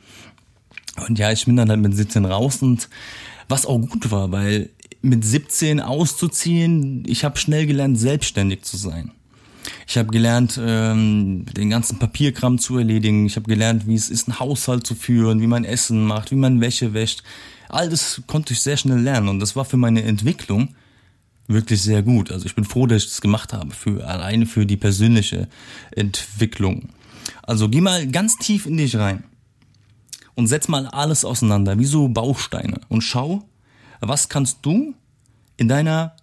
Und 1.08 1.18
ja, 1.18 1.32
ich 1.32 1.44
bin 1.44 1.56
dann 1.56 1.70
halt 1.70 1.80
mit 1.80 1.96
17 1.96 2.24
raus 2.24 2.62
und 2.62 2.88
was 3.48 3.66
auch 3.66 3.78
gut 3.78 4.12
war, 4.12 4.30
weil 4.30 4.70
mit 5.02 5.24
17 5.24 5.80
auszuziehen, 5.80 7.02
ich 7.06 7.24
habe 7.24 7.36
schnell 7.36 7.66
gelernt, 7.66 7.98
selbstständig 7.98 8.62
zu 8.62 8.76
sein. 8.76 9.10
Ich 9.86 9.96
habe 9.96 10.10
gelernt, 10.10 10.60
ähm, 10.62 11.46
den 11.56 11.70
ganzen 11.70 11.98
Papierkram 11.98 12.58
zu 12.58 12.78
erledigen. 12.78 13.26
Ich 13.26 13.36
habe 13.36 13.48
gelernt, 13.48 13.86
wie 13.86 13.94
es 13.94 14.10
ist, 14.10 14.28
einen 14.28 14.38
Haushalt 14.38 14.86
zu 14.86 14.94
führen, 14.94 15.40
wie 15.40 15.46
man 15.46 15.64
Essen 15.64 16.04
macht, 16.04 16.30
wie 16.30 16.36
man 16.36 16.60
Wäsche 16.60 16.94
wäscht. 16.94 17.22
All 17.68 17.88
das 17.88 18.22
konnte 18.26 18.52
ich 18.52 18.60
sehr 18.60 18.76
schnell 18.76 19.00
lernen 19.00 19.28
und 19.28 19.40
das 19.40 19.56
war 19.56 19.64
für 19.64 19.76
meine 19.76 20.02
Entwicklung 20.02 20.74
wirklich 21.46 21.82
sehr 21.82 22.02
gut. 22.02 22.30
Also 22.30 22.46
ich 22.46 22.54
bin 22.54 22.64
froh, 22.64 22.86
dass 22.86 23.04
ich 23.04 23.08
das 23.08 23.20
gemacht 23.20 23.52
habe, 23.52 23.74
für 23.74 24.06
alleine 24.06 24.46
für 24.46 24.66
die 24.66 24.76
persönliche 24.76 25.48
Entwicklung. 25.90 26.90
Also 27.42 27.68
geh 27.68 27.80
mal 27.80 28.06
ganz 28.06 28.36
tief 28.36 28.66
in 28.66 28.76
dich 28.76 28.96
rein 28.96 29.24
und 30.34 30.46
setz 30.46 30.68
mal 30.68 30.86
alles 30.86 31.24
auseinander, 31.24 31.78
wie 31.78 31.84
so 31.84 32.08
Bausteine 32.08 32.80
und 32.88 33.02
schau, 33.02 33.44
was 34.00 34.28
kannst 34.28 34.58
du 34.62 34.94
in 35.56 35.68
deiner 35.68 36.16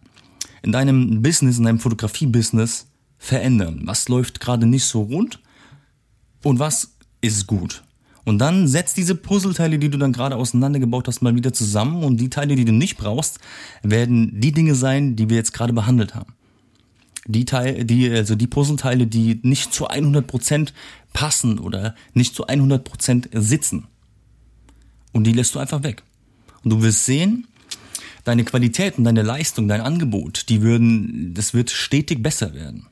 in 0.64 0.72
deinem 0.72 1.22
Business, 1.22 1.58
in 1.58 1.64
deinem 1.64 1.80
Fotografie-Business 1.80 2.88
verändern? 3.22 3.82
Was 3.86 4.10
läuft 4.10 4.40
gerade 4.40 4.66
nicht 4.66 4.84
so 4.84 5.04
rund 5.04 5.40
und 6.44 6.60
was 6.60 6.96
ist 7.22 7.46
gut? 7.48 7.84
Und 8.24 8.40
dann 8.40 8.68
setz 8.68 8.94
diese 8.94 9.16
Puzzleteile, 9.16 9.80
die 9.80 9.90
du 9.90 9.98
dann 9.98 10.12
gerade 10.12 10.36
auseinandergebaut 10.36 11.08
hast, 11.08 11.22
mal 11.22 11.36
wieder 11.36 11.54
zusammen 11.54 12.04
und 12.04 12.18
die 12.18 12.30
Teile, 12.30 12.56
die 12.56 12.66
du 12.66 12.72
nicht 12.72 12.98
brauchst, 12.98 13.40
werden 13.84 14.40
die 14.40 14.52
Dinge 14.52 14.76
sein, 14.76 15.16
die 15.16 15.30
wir 15.30 15.38
jetzt 15.38 15.54
gerade 15.54 15.74
behandelt 15.74 16.16
haben. 16.16 16.34
Die 17.28 17.46
Teile, 17.46 17.86
die, 17.86 18.10
also 18.10 18.36
die 18.36 18.48
Puzzleteile, 18.48 19.06
die 19.06 19.40
nicht 19.44 19.74
zu 19.74 19.88
100% 19.88 20.74
passen 21.14 21.60
oder 21.60 21.96
nicht 22.14 22.36
zu 22.36 22.48
100% 22.48 23.40
sitzen. 23.40 23.88
Und 25.14 25.26
die 25.26 25.34
lässt 25.34 25.54
du 25.54 25.60
einfach 25.60 25.84
weg. 25.84 26.04
Und 26.64 26.72
du 26.72 26.82
wirst 26.82 27.06
sehen, 27.06 27.48
deine 28.24 28.44
Qualität 28.44 28.98
und 28.98 29.04
deine 29.04 29.24
Leistung, 29.24 29.68
dein 29.68 29.82
Angebot, 29.82 30.50
die 30.50 30.62
würden, 30.62 31.34
das 31.34 31.54
wird 31.54 31.70
stetig 31.70 32.22
besser 32.22 32.54
werden. 32.54 32.88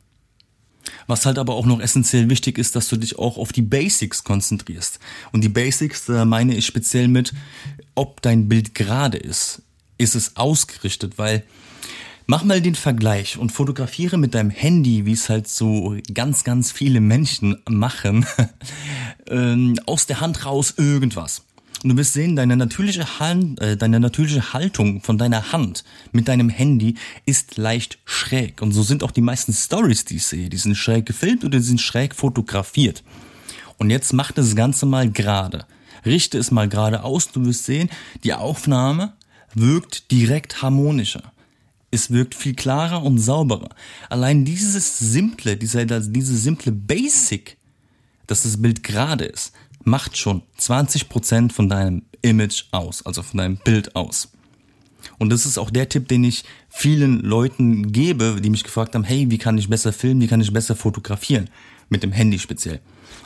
Was 1.10 1.26
halt 1.26 1.40
aber 1.40 1.56
auch 1.56 1.66
noch 1.66 1.80
essentiell 1.80 2.30
wichtig 2.30 2.60
ist, 2.60 2.76
dass 2.76 2.88
du 2.88 2.96
dich 2.96 3.18
auch 3.18 3.38
auf 3.40 3.52
die 3.52 3.64
Basics 3.64 4.24
konzentrierst. 4.24 5.00
Und 5.32 5.44
die 5.44 5.50
Basics, 5.50 6.06
da 6.06 6.24
meine 6.24 6.56
ich 6.56 6.68
speziell 6.68 7.08
mit, 7.08 7.34
ob 7.96 8.22
dein 8.22 8.48
Bild 8.48 8.76
gerade 8.76 9.18
ist. 9.18 9.64
Ist 9.98 10.14
es 10.14 10.36
ausgerichtet? 10.36 11.18
Weil 11.18 11.44
Mach 12.32 12.44
mal 12.44 12.62
den 12.62 12.76
Vergleich 12.76 13.40
und 13.40 13.52
fotografiere 13.52 14.20
mit 14.20 14.36
deinem 14.36 14.52
Handy, 14.52 15.08
wie 15.08 15.14
es 15.14 15.30
halt 15.30 15.48
so 15.48 15.98
ganz, 16.14 16.44
ganz 16.44 16.72
viele 16.72 17.02
Menschen 17.02 17.58
machen, 17.68 18.24
ähm, 19.28 19.80
aus 19.88 20.06
der 20.06 20.22
Hand 20.22 20.46
raus 20.46 20.76
irgendwas. 20.78 21.42
Und 21.84 21.92
du 21.92 21.98
wirst 21.98 22.14
sehen, 22.14 22.36
deine 22.36 22.58
natürliche, 22.58 23.20
Hand, 23.20 23.60
äh, 23.62 23.78
deine 23.78 24.00
natürliche 24.00 24.54
Haltung 24.54 25.02
von 25.02 25.18
deiner 25.18 25.54
Hand 25.54 25.86
mit 26.12 26.28
deinem 26.28 26.50
Handy 26.50 26.96
ist 27.26 27.58
leicht 27.58 28.00
schräg. 28.04 28.62
Und 28.62 28.74
so 28.74 28.84
sind 28.84 29.04
auch 29.04 29.12
die 29.12 29.22
meisten 29.22 29.54
Stories, 29.54 30.04
die 30.04 30.18
ich 30.18 30.26
sehe. 30.26 30.50
Die 30.50 30.58
sind 30.58 30.76
schräg 30.76 31.06
gefilmt 31.06 31.46
oder 31.46 31.58
die 31.58 31.64
sind 31.64 31.80
schräg 31.80 32.16
fotografiert. 32.16 33.04
Und 33.78 33.90
jetzt 33.90 34.12
mach 34.12 34.34
das 34.34 34.56
Ganze 34.56 34.86
mal 34.86 35.10
gerade. 35.10 35.66
Richte 36.06 36.38
es 36.38 36.52
mal 36.52 36.68
gerade 36.68 37.04
aus. 37.04 37.32
Du 37.32 37.46
wirst 37.46 37.66
sehen, 37.66 37.90
die 38.26 38.34
Aufnahme 38.34 39.14
wirkt 39.54 40.12
direkt 40.12 40.62
harmonischer. 40.62 41.32
Es 41.92 42.12
wirkt 42.12 42.36
viel 42.36 42.56
klarer 42.56 43.04
und 43.04 43.20
sauberer. 43.20 43.70
Allein 44.10 44.46
dieses 44.46 45.00
simple, 45.00 45.58
dieser, 45.58 45.86
diese 45.86 46.38
simple 46.38 46.72
Basic, 46.72 47.58
dass 48.28 48.44
das 48.44 48.62
Bild 48.62 48.84
gerade 48.84 49.26
ist, 49.26 49.54
macht 49.90 50.18
schon 50.18 50.44
20% 50.60 51.52
von 51.52 51.70
deinem 51.70 52.04
Image 52.22 52.66
aus, 52.72 53.06
also 53.06 53.24
von 53.24 53.38
deinem 53.38 53.58
Bild 53.58 53.96
aus. 53.96 54.30
Und 55.18 55.30
das 55.30 55.46
ist 55.46 55.58
auch 55.58 55.70
der 55.70 55.90
Tipp, 55.90 56.08
den 56.08 56.24
ich 56.24 56.44
vielen 56.70 57.22
Leuten 57.22 57.92
gebe, 57.92 58.40
die 58.42 58.50
mich 58.50 58.64
gefragt 58.64 58.96
haben, 58.96 59.04
hey, 59.04 59.30
wie 59.30 59.38
kann 59.38 59.58
ich 59.58 59.70
besser 59.70 59.94
filmen, 59.94 60.22
wie 60.22 60.28
kann 60.28 60.42
ich 60.42 60.54
besser 60.54 60.76
fotografieren? 60.76 61.50
Mit 61.90 62.04
dem 62.04 62.12
Handy 62.12 62.40
speziell. 62.40 62.80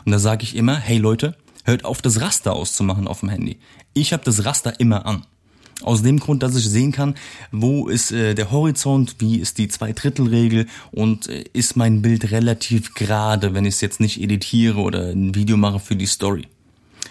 Und 0.06 0.12
da 0.12 0.20
sage 0.20 0.44
ich 0.44 0.56
immer, 0.56 0.78
hey 0.78 0.98
Leute, 0.98 1.36
hört 1.66 1.86
auf, 1.86 2.02
das 2.02 2.22
Raster 2.22 2.54
auszumachen 2.54 3.08
auf 3.08 3.22
dem 3.22 3.30
Handy. 3.30 3.60
Ich 3.94 4.14
habe 4.14 4.24
das 4.24 4.46
Raster 4.46 4.80
immer 4.80 5.06
an. 5.06 5.26
Aus 5.82 6.04
dem 6.04 6.20
Grund, 6.20 6.44
dass 6.44 6.56
ich 6.56 6.66
sehen 6.66 6.92
kann, 6.92 7.16
wo 7.52 7.88
ist 7.88 8.12
äh, 8.12 8.36
der 8.36 8.52
Horizont, 8.52 9.16
wie 9.20 9.38
ist 9.38 9.58
die 9.58 9.68
Zweidrittelregel 9.68 10.68
und 10.92 11.28
äh, 11.28 11.44
ist 11.54 11.76
mein 11.76 12.02
Bild 12.02 12.32
relativ 12.32 12.94
gerade, 12.94 13.54
wenn 13.54 13.66
ich 13.66 13.76
es 13.76 13.82
jetzt 13.82 14.00
nicht 14.00 14.22
editiere 14.22 14.80
oder 14.80 15.10
ein 15.10 15.36
Video 15.36 15.58
mache 15.58 15.80
für 15.80 15.96
die 15.96 16.06
Story. 16.06 16.48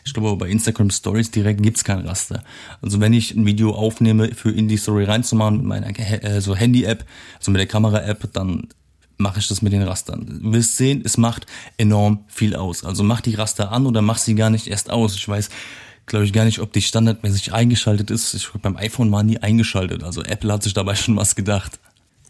Ich 0.04 0.14
glaube, 0.14 0.36
bei 0.36 0.48
Instagram 0.48 0.90
Stories 0.90 1.30
direkt 1.30 1.62
gibt's 1.62 1.84
kein 1.84 2.00
Raster. 2.00 2.42
Also 2.80 3.00
wenn 3.00 3.12
ich 3.12 3.34
ein 3.34 3.46
Video 3.46 3.72
aufnehme, 3.72 4.34
für 4.34 4.50
in 4.50 4.68
die 4.68 4.76
Story 4.76 5.04
reinzumachen 5.04 5.58
mit 5.58 5.66
meiner 5.66 5.98
äh, 5.98 6.40
so 6.40 6.56
Handy-App, 6.56 7.04
also 7.38 7.50
mit 7.50 7.60
der 7.60 7.68
Kamera-App, 7.68 8.32
dann 8.32 8.68
mache 9.18 9.38
ich 9.38 9.48
das 9.48 9.62
mit 9.62 9.72
den 9.72 9.82
Rastern. 9.82 10.40
Du 10.42 10.52
wirst 10.52 10.76
sehen, 10.76 11.02
es 11.04 11.16
macht 11.16 11.46
enorm 11.76 12.24
viel 12.26 12.56
aus. 12.56 12.84
Also 12.84 13.04
mach 13.04 13.20
die 13.20 13.34
Raster 13.34 13.70
an 13.70 13.86
oder 13.86 14.02
mach 14.02 14.18
sie 14.18 14.34
gar 14.34 14.50
nicht 14.50 14.66
erst 14.66 14.90
aus. 14.90 15.14
Ich 15.14 15.28
weiß, 15.28 15.50
glaube 16.06 16.24
ich 16.24 16.32
gar 16.32 16.44
nicht, 16.44 16.58
ob 16.58 16.72
die 16.72 16.82
standardmäßig 16.82 17.52
eingeschaltet 17.52 18.10
ist. 18.10 18.34
Ich 18.34 18.48
beim 18.50 18.76
iPhone 18.76 19.10
war 19.12 19.22
nie 19.22 19.38
eingeschaltet. 19.38 20.02
Also 20.02 20.22
Apple 20.22 20.52
hat 20.52 20.62
sich 20.62 20.74
dabei 20.74 20.94
schon 20.96 21.16
was 21.16 21.34
gedacht. 21.34 21.78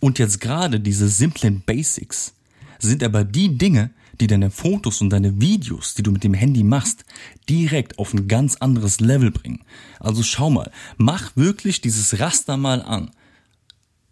Und 0.00 0.18
jetzt 0.18 0.40
gerade 0.40 0.80
diese 0.80 1.08
simplen 1.08 1.62
Basics 1.64 2.34
sind 2.78 3.04
aber 3.04 3.24
die 3.24 3.56
Dinge, 3.56 3.90
die 4.20 4.26
deine 4.26 4.50
Fotos 4.50 5.00
und 5.00 5.10
deine 5.10 5.40
Videos, 5.40 5.94
die 5.94 6.02
du 6.02 6.10
mit 6.10 6.24
dem 6.24 6.34
Handy 6.34 6.62
machst, 6.62 7.04
direkt 7.48 7.98
auf 7.98 8.12
ein 8.12 8.28
ganz 8.28 8.56
anderes 8.56 9.00
Level 9.00 9.30
bringen. 9.30 9.64
Also 10.00 10.22
schau 10.22 10.50
mal, 10.50 10.70
mach 10.96 11.34
wirklich 11.36 11.80
dieses 11.80 12.18
Raster 12.20 12.56
mal 12.56 12.82
an. 12.82 13.10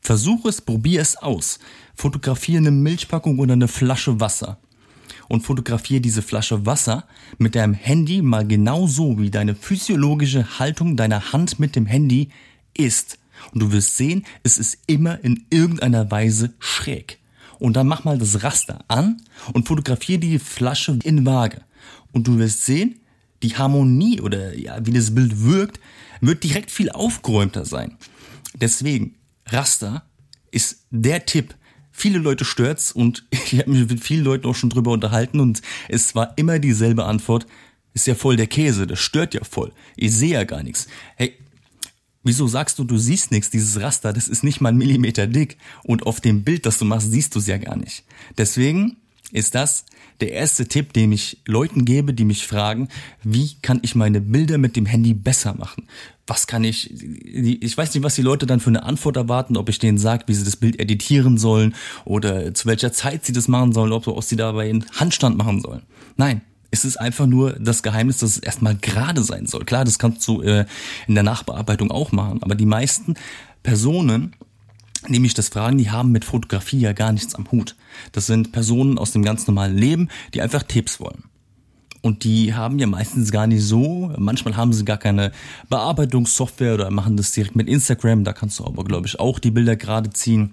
Versuch 0.01 0.47
es, 0.47 0.61
probier 0.61 1.01
es 1.01 1.17
aus. 1.17 1.59
Fotografiere 1.95 2.59
eine 2.59 2.71
Milchpackung 2.71 3.39
oder 3.39 3.53
eine 3.53 3.69
Flasche 3.69 4.21
Wasser. 4.21 4.59
Und 5.31 5.43
fotografiere 5.43 6.01
diese 6.01 6.23
Flasche 6.23 6.67
Wasser 6.67 7.05
mit 7.39 7.55
deinem 7.55 7.73
Handy 7.73 8.21
mal 8.21 8.45
genauso, 8.45 9.17
wie 9.21 9.31
deine 9.31 9.55
physiologische 9.55 10.59
Haltung 10.59 10.97
deiner 10.97 11.33
Hand 11.33 11.61
mit 11.61 11.77
dem 11.77 11.87
Handy 11.87 12.31
ist. 12.77 13.17
Und 13.53 13.63
du 13.63 13.73
wirst 13.73 13.97
sehen, 13.97 14.27
es 14.43 14.59
ist 14.59 14.79
immer 14.89 15.23
in 15.23 15.47
irgendeiner 15.51 16.11
Weise 16.11 16.53
schräg 16.59 17.21
und 17.61 17.77
dann 17.77 17.87
mach 17.87 18.05
mal 18.05 18.19
das 18.19 18.43
Raster 18.43 18.85
an 18.89 19.23
und 19.53 19.69
fotografiere 19.69 20.19
die 20.19 20.39
Flasche 20.41 20.99
in 21.05 21.25
Waage. 21.25 21.61
Und 22.11 22.27
du 22.27 22.39
wirst 22.39 22.67
sehen, 22.67 22.99
die 23.43 23.57
Harmonie 23.57 24.21
oder 24.21 24.59
ja, 24.59 24.85
wie 24.85 24.93
das 24.93 25.15
Bild 25.15 25.45
wirkt, 25.45 25.79
wird 26.21 26.43
direkt 26.43 26.71
viel 26.71 26.91
aufgeräumter 26.91 27.65
sein. 27.65 27.97
Deswegen, 28.55 29.15
Raster 29.47 30.03
ist 30.51 30.87
der 30.91 31.25
Tipp. 31.27 31.55
Viele 32.01 32.19
Leute 32.19 32.47
stört's 32.47 32.93
und 32.93 33.27
ich 33.31 33.59
habe 33.59 33.71
mich 33.71 33.87
mit 33.87 34.03
vielen 34.03 34.25
Leuten 34.25 34.47
auch 34.47 34.55
schon 34.55 34.71
drüber 34.71 34.91
unterhalten 34.91 35.39
und 35.39 35.61
es 35.89 36.15
war 36.15 36.33
immer 36.37 36.59
dieselbe 36.59 37.05
Antwort. 37.05 37.47
Ist 37.93 38.07
ja 38.07 38.15
voll 38.15 38.37
der 38.37 38.47
Käse, 38.47 38.87
das 38.87 39.01
stört 39.01 39.35
ja 39.35 39.45
voll. 39.45 39.73
Ich 39.97 40.13
sehe 40.17 40.33
ja 40.33 40.45
gar 40.45 40.63
nichts. 40.63 40.89
Hey, 41.17 41.37
Wieso 42.23 42.47
sagst 42.47 42.79
du, 42.79 42.85
du 42.85 42.99
siehst 42.99 43.31
nichts? 43.31 43.49
Dieses 43.49 43.81
Raster, 43.81 44.13
das 44.13 44.29
ist 44.29 44.45
nicht 44.45 44.61
mal 44.61 44.69
ein 44.69 44.77
Millimeter 44.77 45.27
dick. 45.27 45.57
Und 45.85 46.07
auf 46.07 46.21
dem 46.21 46.45
Bild, 46.45 46.67
das 46.67 46.77
du 46.77 46.85
machst, 46.85 47.11
siehst 47.11 47.35
du 47.35 47.39
es 47.39 47.47
ja 47.47 47.57
gar 47.57 47.77
nicht. 47.77 48.05
Deswegen 48.37 48.99
ist 49.33 49.55
das 49.55 49.85
der 50.21 50.33
erste 50.33 50.67
Tipp, 50.67 50.93
den 50.93 51.13
ich 51.13 51.39
Leuten 51.47 51.85
gebe, 51.85 52.13
die 52.13 52.25
mich 52.25 52.47
fragen, 52.47 52.89
wie 53.23 53.55
kann 53.63 53.81
ich 53.83 53.95
meine 53.95 54.21
Bilder 54.21 54.59
mit 54.59 54.77
dem 54.77 54.87
Handy 54.87 55.15
besser 55.15 55.55
machen? 55.55 55.89
Was 56.27 56.47
kann 56.47 56.63
ich, 56.63 56.91
ich 56.93 57.77
weiß 57.77 57.95
nicht, 57.95 58.05
was 58.05 58.15
die 58.15 58.23
Leute 58.23 58.47
dann 58.47 58.61
für 58.61 58.69
eine 58.69 58.85
Antwort 58.85 59.17
erwarten, 59.17 59.57
ob 59.57 59.69
ich 59.69 59.79
denen 59.79 59.99
sage, 59.99 60.25
wie 60.27 60.35
sie 60.35 60.45
das 60.45 60.57
Bild 60.57 60.79
editieren 60.79 61.39
sollen 61.39 61.75
oder 62.05 62.55
zu 62.55 62.67
welcher 62.67 62.93
Zeit 62.93 63.25
sie 63.25 63.33
das 63.33 63.49
machen 63.49 63.73
sollen, 63.73 63.93
ob 63.93 64.23
sie 64.23 64.37
dabei 64.37 64.69
einen 64.69 64.87
Handstand 64.95 65.37
machen 65.37 65.61
sollen. 65.61 65.83
Nein, 66.17 66.43
es 66.71 66.85
ist 66.85 66.99
einfach 66.99 67.27
nur 67.27 67.55
das 67.55 67.83
Geheimnis, 67.83 68.19
dass 68.19 68.31
es 68.31 68.39
erstmal 68.39 68.77
gerade 68.77 69.23
sein 69.23 69.47
soll. 69.47 69.65
Klar, 69.65 69.85
das 69.85 69.99
kannst 69.99 70.27
du 70.29 70.43
äh, 70.43 70.67
in 71.09 71.15
der 71.15 71.25
Nachbearbeitung 71.25 71.91
auch 71.91 72.13
machen, 72.13 72.43
aber 72.43 72.55
die 72.55 72.67
meisten 72.67 73.15
Personen, 73.63 74.37
mich 75.09 75.35
das 75.35 75.49
fragen, 75.49 75.79
die 75.79 75.91
haben 75.91 76.13
mit 76.13 76.25
Fotografie 76.25 76.81
ja 76.81 76.93
gar 76.93 77.13
nichts 77.13 77.35
am 77.35 77.51
Hut. 77.51 77.77
Das 78.13 78.27
sind 78.27 78.53
Personen 78.53 78.99
aus 78.99 79.13
dem 79.13 79.23
ganz 79.23 79.47
normalen 79.47 79.77
Leben, 79.77 80.09
die 80.35 80.43
einfach 80.43 80.63
Tipps 80.63 81.01
wollen. 81.01 81.25
Und 82.03 82.25
die 82.25 82.55
haben 82.55 82.79
ja 82.79 82.87
meistens 82.87 83.31
gar 83.31 83.47
nicht 83.47 83.63
so, 83.63 84.13
manchmal 84.17 84.57
haben 84.57 84.73
sie 84.73 84.85
gar 84.85 84.97
keine 84.97 85.33
Bearbeitungssoftware 85.69 86.75
oder 86.75 86.91
machen 86.91 87.17
das 87.17 87.33
direkt 87.33 87.57
mit 87.57 87.69
Instagram, 87.69 88.25
da 88.25 88.33
kannst 88.33 88.59
du 88.59 88.65
aber, 88.65 88.85
glaube 88.85 89.07
ich, 89.07 89.21
auch 89.21 89.39
die 89.39 89.51
Bilder 89.51 89.77
gerade 89.77 90.11
ziehen. 90.11 90.53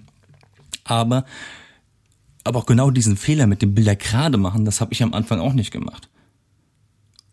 Aber 0.84 1.26
aber 2.48 2.60
auch 2.60 2.66
genau 2.66 2.92
diesen 2.92 3.18
Fehler 3.18 3.46
mit 3.46 3.62
dem 3.62 3.76
Bilder 3.76 3.96
gerade 3.96 4.38
machen, 4.38 4.64
das 4.64 4.80
habe 4.80 4.94
ich 4.94 5.04
am 5.04 5.14
Anfang 5.14 5.40
auch 5.40 5.54
nicht 5.54 5.72
gemacht. 5.72 6.10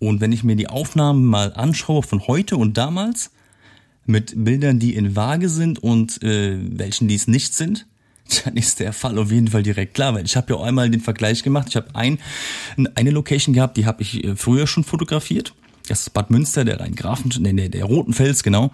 Und 0.00 0.20
wenn 0.20 0.32
ich 0.32 0.42
mir 0.42 0.56
die 0.56 0.68
Aufnahmen 0.68 1.24
mal 1.24 1.52
anschaue 1.54 2.02
von 2.02 2.26
heute 2.26 2.56
und 2.56 2.76
damals, 2.76 3.30
mit 4.06 4.32
Bildern, 4.36 4.78
die 4.78 4.94
in 4.94 5.16
Waage 5.16 5.48
sind 5.48 5.82
und 5.82 6.22
äh, 6.22 6.58
welchen, 6.60 7.08
die 7.08 7.14
es 7.14 7.28
nicht 7.28 7.54
sind, 7.54 7.86
dann 8.44 8.56
ist 8.56 8.80
der 8.80 8.92
Fall 8.92 9.18
auf 9.18 9.30
jeden 9.30 9.48
Fall 9.48 9.62
direkt 9.62 9.94
klar, 9.94 10.14
weil 10.14 10.24
ich 10.24 10.36
habe 10.36 10.52
ja 10.52 10.58
auch 10.58 10.64
einmal 10.64 10.90
den 10.90 11.00
Vergleich 11.00 11.42
gemacht. 11.42 11.68
Ich 11.68 11.76
habe 11.76 11.94
ein, 11.94 12.18
eine 12.94 13.10
Location 13.10 13.54
gehabt, 13.54 13.76
die 13.76 13.86
habe 13.86 14.02
ich 14.02 14.24
äh, 14.24 14.36
früher 14.36 14.66
schon 14.66 14.84
fotografiert 14.84 15.54
das 15.88 16.00
ist 16.00 16.14
Bad 16.14 16.30
Münster, 16.30 16.64
der 16.64 16.80
Rheingrafen, 16.80 17.30
nee, 17.40 17.52
nee, 17.52 17.68
der 17.68 17.84
Roten 17.84 18.14
Fels, 18.14 18.42
genau. 18.42 18.70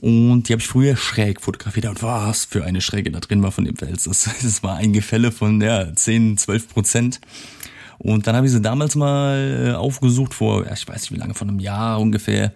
Und 0.00 0.48
die 0.48 0.52
habe 0.52 0.60
ich 0.60 0.66
früher 0.66 0.96
schräg 0.96 1.40
fotografiert. 1.40 1.86
Und 1.86 2.02
was 2.02 2.46
für 2.46 2.64
eine 2.64 2.80
Schräge 2.80 3.10
da 3.12 3.20
drin 3.20 3.42
war 3.42 3.52
von 3.52 3.64
dem 3.64 3.76
Fels. 3.76 4.04
Das, 4.04 4.28
das 4.42 4.62
war 4.62 4.76
ein 4.76 4.92
Gefälle 4.92 5.30
von 5.30 5.60
ja, 5.60 5.94
10, 5.94 6.36
12 6.36 6.68
Prozent. 6.68 7.20
Und 7.98 8.26
dann 8.26 8.36
habe 8.36 8.46
ich 8.46 8.52
sie 8.52 8.60
damals 8.60 8.96
mal 8.96 9.68
äh, 9.68 9.72
aufgesucht, 9.72 10.34
vor, 10.34 10.66
ja, 10.66 10.72
ich 10.72 10.86
weiß 10.86 11.02
nicht 11.02 11.12
wie 11.12 11.18
lange, 11.18 11.34
von 11.34 11.48
einem 11.48 11.60
Jahr 11.60 12.00
ungefähr. 12.00 12.52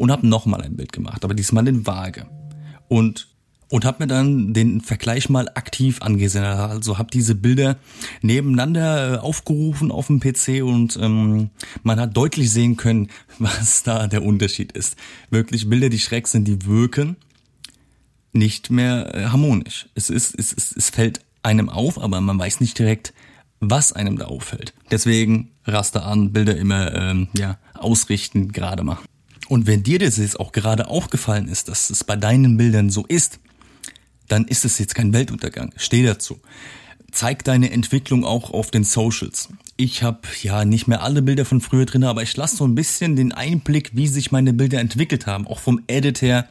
Und 0.00 0.10
habe 0.10 0.26
nochmal 0.26 0.62
ein 0.62 0.76
Bild 0.76 0.92
gemacht, 0.94 1.24
aber 1.24 1.34
diesmal 1.34 1.68
in 1.68 1.86
Waage. 1.86 2.26
Und 2.88 3.28
und 3.68 3.84
habe 3.84 4.02
mir 4.02 4.06
dann 4.08 4.54
den 4.54 4.80
Vergleich 4.80 5.28
mal 5.28 5.48
aktiv 5.54 6.00
angesehen. 6.00 6.42
Also 6.42 6.96
habe 6.96 7.10
diese 7.12 7.34
Bilder 7.34 7.76
nebeneinander 8.22 9.14
äh, 9.14 9.16
aufgerufen 9.18 9.92
auf 9.92 10.06
dem 10.06 10.18
PC 10.18 10.64
und 10.64 10.98
ähm, 11.00 11.50
man 11.82 12.00
hat 12.00 12.16
deutlich 12.16 12.50
sehen 12.50 12.78
können, 12.78 13.08
was 13.38 13.82
da 13.82 14.06
der 14.06 14.24
Unterschied 14.24 14.72
ist. 14.72 14.96
Wirklich 15.28 15.68
Bilder, 15.68 15.90
die 15.90 16.00
schräg 16.00 16.28
sind, 16.28 16.48
die 16.48 16.64
wirken 16.64 17.16
nicht 18.32 18.70
mehr 18.70 19.14
äh, 19.14 19.26
harmonisch. 19.26 19.86
Es 19.94 20.08
ist, 20.08 20.34
es, 20.36 20.52
es, 20.52 20.74
es 20.74 20.88
fällt 20.88 21.20
einem 21.42 21.68
auf, 21.68 22.00
aber 22.00 22.22
man 22.22 22.38
weiß 22.38 22.60
nicht 22.60 22.78
direkt, 22.78 23.12
was 23.60 23.92
einem 23.92 24.16
da 24.16 24.24
auffällt. 24.24 24.72
Deswegen 24.90 25.50
Raster 25.66 26.06
an, 26.06 26.32
Bilder 26.32 26.56
immer 26.56 26.94
ähm, 26.94 27.28
ja 27.34 27.58
ausrichten, 27.74 28.50
gerade 28.50 28.82
machen. 28.82 29.04
Und 29.50 29.66
wenn 29.66 29.82
dir 29.82 29.98
das 29.98 30.16
jetzt 30.18 30.38
auch 30.38 30.52
gerade 30.52 30.86
aufgefallen 30.86 31.48
ist, 31.48 31.66
dass 31.66 31.90
es 31.90 32.04
bei 32.04 32.14
deinen 32.14 32.56
Bildern 32.56 32.88
so 32.88 33.04
ist, 33.04 33.40
dann 34.28 34.44
ist 34.44 34.64
es 34.64 34.78
jetzt 34.78 34.94
kein 34.94 35.12
Weltuntergang. 35.12 35.72
Steh 35.76 36.04
dazu. 36.04 36.38
Zeig 37.10 37.42
deine 37.42 37.72
Entwicklung 37.72 38.24
auch 38.24 38.52
auf 38.52 38.70
den 38.70 38.84
Socials. 38.84 39.48
Ich 39.76 40.04
habe 40.04 40.20
ja 40.40 40.64
nicht 40.64 40.86
mehr 40.86 41.02
alle 41.02 41.20
Bilder 41.20 41.44
von 41.44 41.60
früher 41.60 41.84
drin, 41.84 42.04
aber 42.04 42.22
ich 42.22 42.36
lasse 42.36 42.58
so 42.58 42.64
ein 42.64 42.76
bisschen 42.76 43.16
den 43.16 43.32
Einblick, 43.32 43.90
wie 43.92 44.06
sich 44.06 44.30
meine 44.30 44.52
Bilder 44.52 44.78
entwickelt 44.78 45.26
haben, 45.26 45.48
auch 45.48 45.58
vom 45.58 45.82
Edit 45.88 46.22
her, 46.22 46.48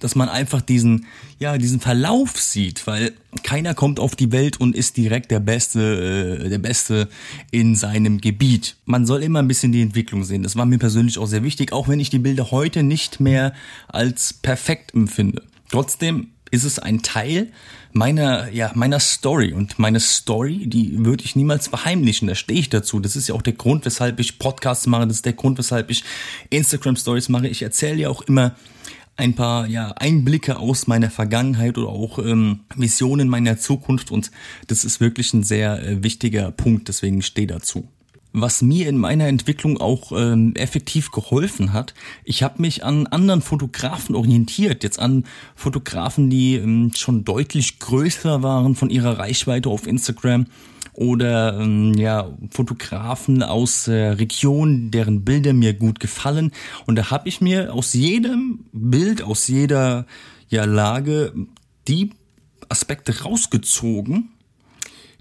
dass 0.00 0.14
man 0.14 0.28
einfach 0.28 0.60
diesen, 0.60 1.06
ja, 1.38 1.58
diesen 1.58 1.80
Verlauf 1.80 2.38
sieht, 2.38 2.86
weil 2.86 3.12
keiner 3.42 3.74
kommt 3.74 4.00
auf 4.00 4.16
die 4.16 4.32
Welt 4.32 4.60
und 4.60 4.74
ist 4.74 4.96
direkt 4.96 5.30
der 5.30 5.40
Beste, 5.40 6.40
äh, 6.44 6.48
der 6.48 6.58
Beste 6.58 7.08
in 7.50 7.74
seinem 7.74 8.20
Gebiet. 8.20 8.76
Man 8.84 9.06
soll 9.06 9.22
immer 9.22 9.40
ein 9.40 9.48
bisschen 9.48 9.72
die 9.72 9.82
Entwicklung 9.82 10.24
sehen. 10.24 10.42
Das 10.42 10.56
war 10.56 10.66
mir 10.66 10.78
persönlich 10.78 11.18
auch 11.18 11.26
sehr 11.26 11.42
wichtig, 11.42 11.72
auch 11.72 11.88
wenn 11.88 12.00
ich 12.00 12.10
die 12.10 12.18
Bilder 12.18 12.50
heute 12.50 12.82
nicht 12.82 13.20
mehr 13.20 13.52
als 13.88 14.32
perfekt 14.32 14.94
empfinde. 14.94 15.42
Trotzdem 15.70 16.28
ist 16.50 16.64
es 16.64 16.78
ein 16.78 17.02
Teil 17.02 17.48
meiner, 17.92 18.50
ja, 18.50 18.70
meiner 18.74 19.00
Story. 19.00 19.52
Und 19.52 19.78
meine 19.78 20.00
Story, 20.00 20.66
die 20.66 21.04
würde 21.04 21.24
ich 21.24 21.36
niemals 21.36 21.68
verheimlichen. 21.68 22.28
Da 22.28 22.34
stehe 22.34 22.60
ich 22.60 22.68
dazu. 22.68 23.00
Das 23.00 23.16
ist 23.16 23.28
ja 23.28 23.34
auch 23.34 23.42
der 23.42 23.54
Grund, 23.54 23.84
weshalb 23.84 24.20
ich 24.20 24.38
Podcasts 24.38 24.86
mache. 24.86 25.06
Das 25.06 25.16
ist 25.16 25.26
der 25.26 25.32
Grund, 25.32 25.58
weshalb 25.58 25.90
ich 25.90 26.04
Instagram 26.50 26.96
Stories 26.96 27.28
mache. 27.28 27.48
Ich 27.48 27.62
erzähle 27.62 27.96
ja 27.96 28.08
auch 28.08 28.22
immer 28.22 28.54
ein 29.18 29.34
paar 29.34 29.66
ja, 29.66 29.90
Einblicke 29.96 30.58
aus 30.58 30.86
meiner 30.86 31.10
Vergangenheit 31.10 31.76
oder 31.76 31.88
auch 31.88 32.18
ähm, 32.18 32.60
Visionen 32.76 33.28
meiner 33.28 33.58
Zukunft. 33.58 34.10
Und 34.10 34.30
das 34.68 34.84
ist 34.84 35.00
wirklich 35.00 35.34
ein 35.34 35.42
sehr 35.42 35.82
äh, 35.82 36.02
wichtiger 36.02 36.52
Punkt. 36.52 36.88
Deswegen 36.88 37.20
stehe 37.22 37.48
dazu. 37.48 37.88
Was 38.40 38.62
mir 38.62 38.88
in 38.88 38.98
meiner 38.98 39.26
Entwicklung 39.26 39.78
auch 39.80 40.12
ähm, 40.12 40.54
effektiv 40.54 41.10
geholfen 41.10 41.72
hat. 41.72 41.94
Ich 42.24 42.42
habe 42.42 42.62
mich 42.62 42.84
an 42.84 43.06
anderen 43.06 43.42
Fotografen 43.42 44.14
orientiert, 44.14 44.82
jetzt 44.82 44.98
an 44.98 45.24
Fotografen, 45.54 46.30
die 46.30 46.56
ähm, 46.56 46.92
schon 46.94 47.24
deutlich 47.24 47.78
größer 47.78 48.42
waren 48.42 48.74
von 48.74 48.90
ihrer 48.90 49.18
Reichweite 49.18 49.68
auf 49.68 49.86
Instagram 49.86 50.46
oder 50.98 51.60
ähm, 51.60 51.94
ja 51.94 52.36
Fotografen 52.50 53.42
aus 53.44 53.86
äh, 53.86 53.92
Regionen, 53.94 54.90
deren 54.90 55.24
Bilder 55.24 55.52
mir 55.52 55.74
gut 55.74 56.00
gefallen. 56.00 56.50
Und 56.86 56.96
da 56.96 57.10
habe 57.10 57.28
ich 57.28 57.40
mir 57.40 57.72
aus 57.72 57.94
jedem 57.94 58.64
Bild, 58.72 59.22
aus 59.22 59.46
jeder 59.46 60.06
ja, 60.48 60.64
Lage 60.64 61.32
die 61.86 62.10
Aspekte 62.68 63.22
rausgezogen, 63.22 64.30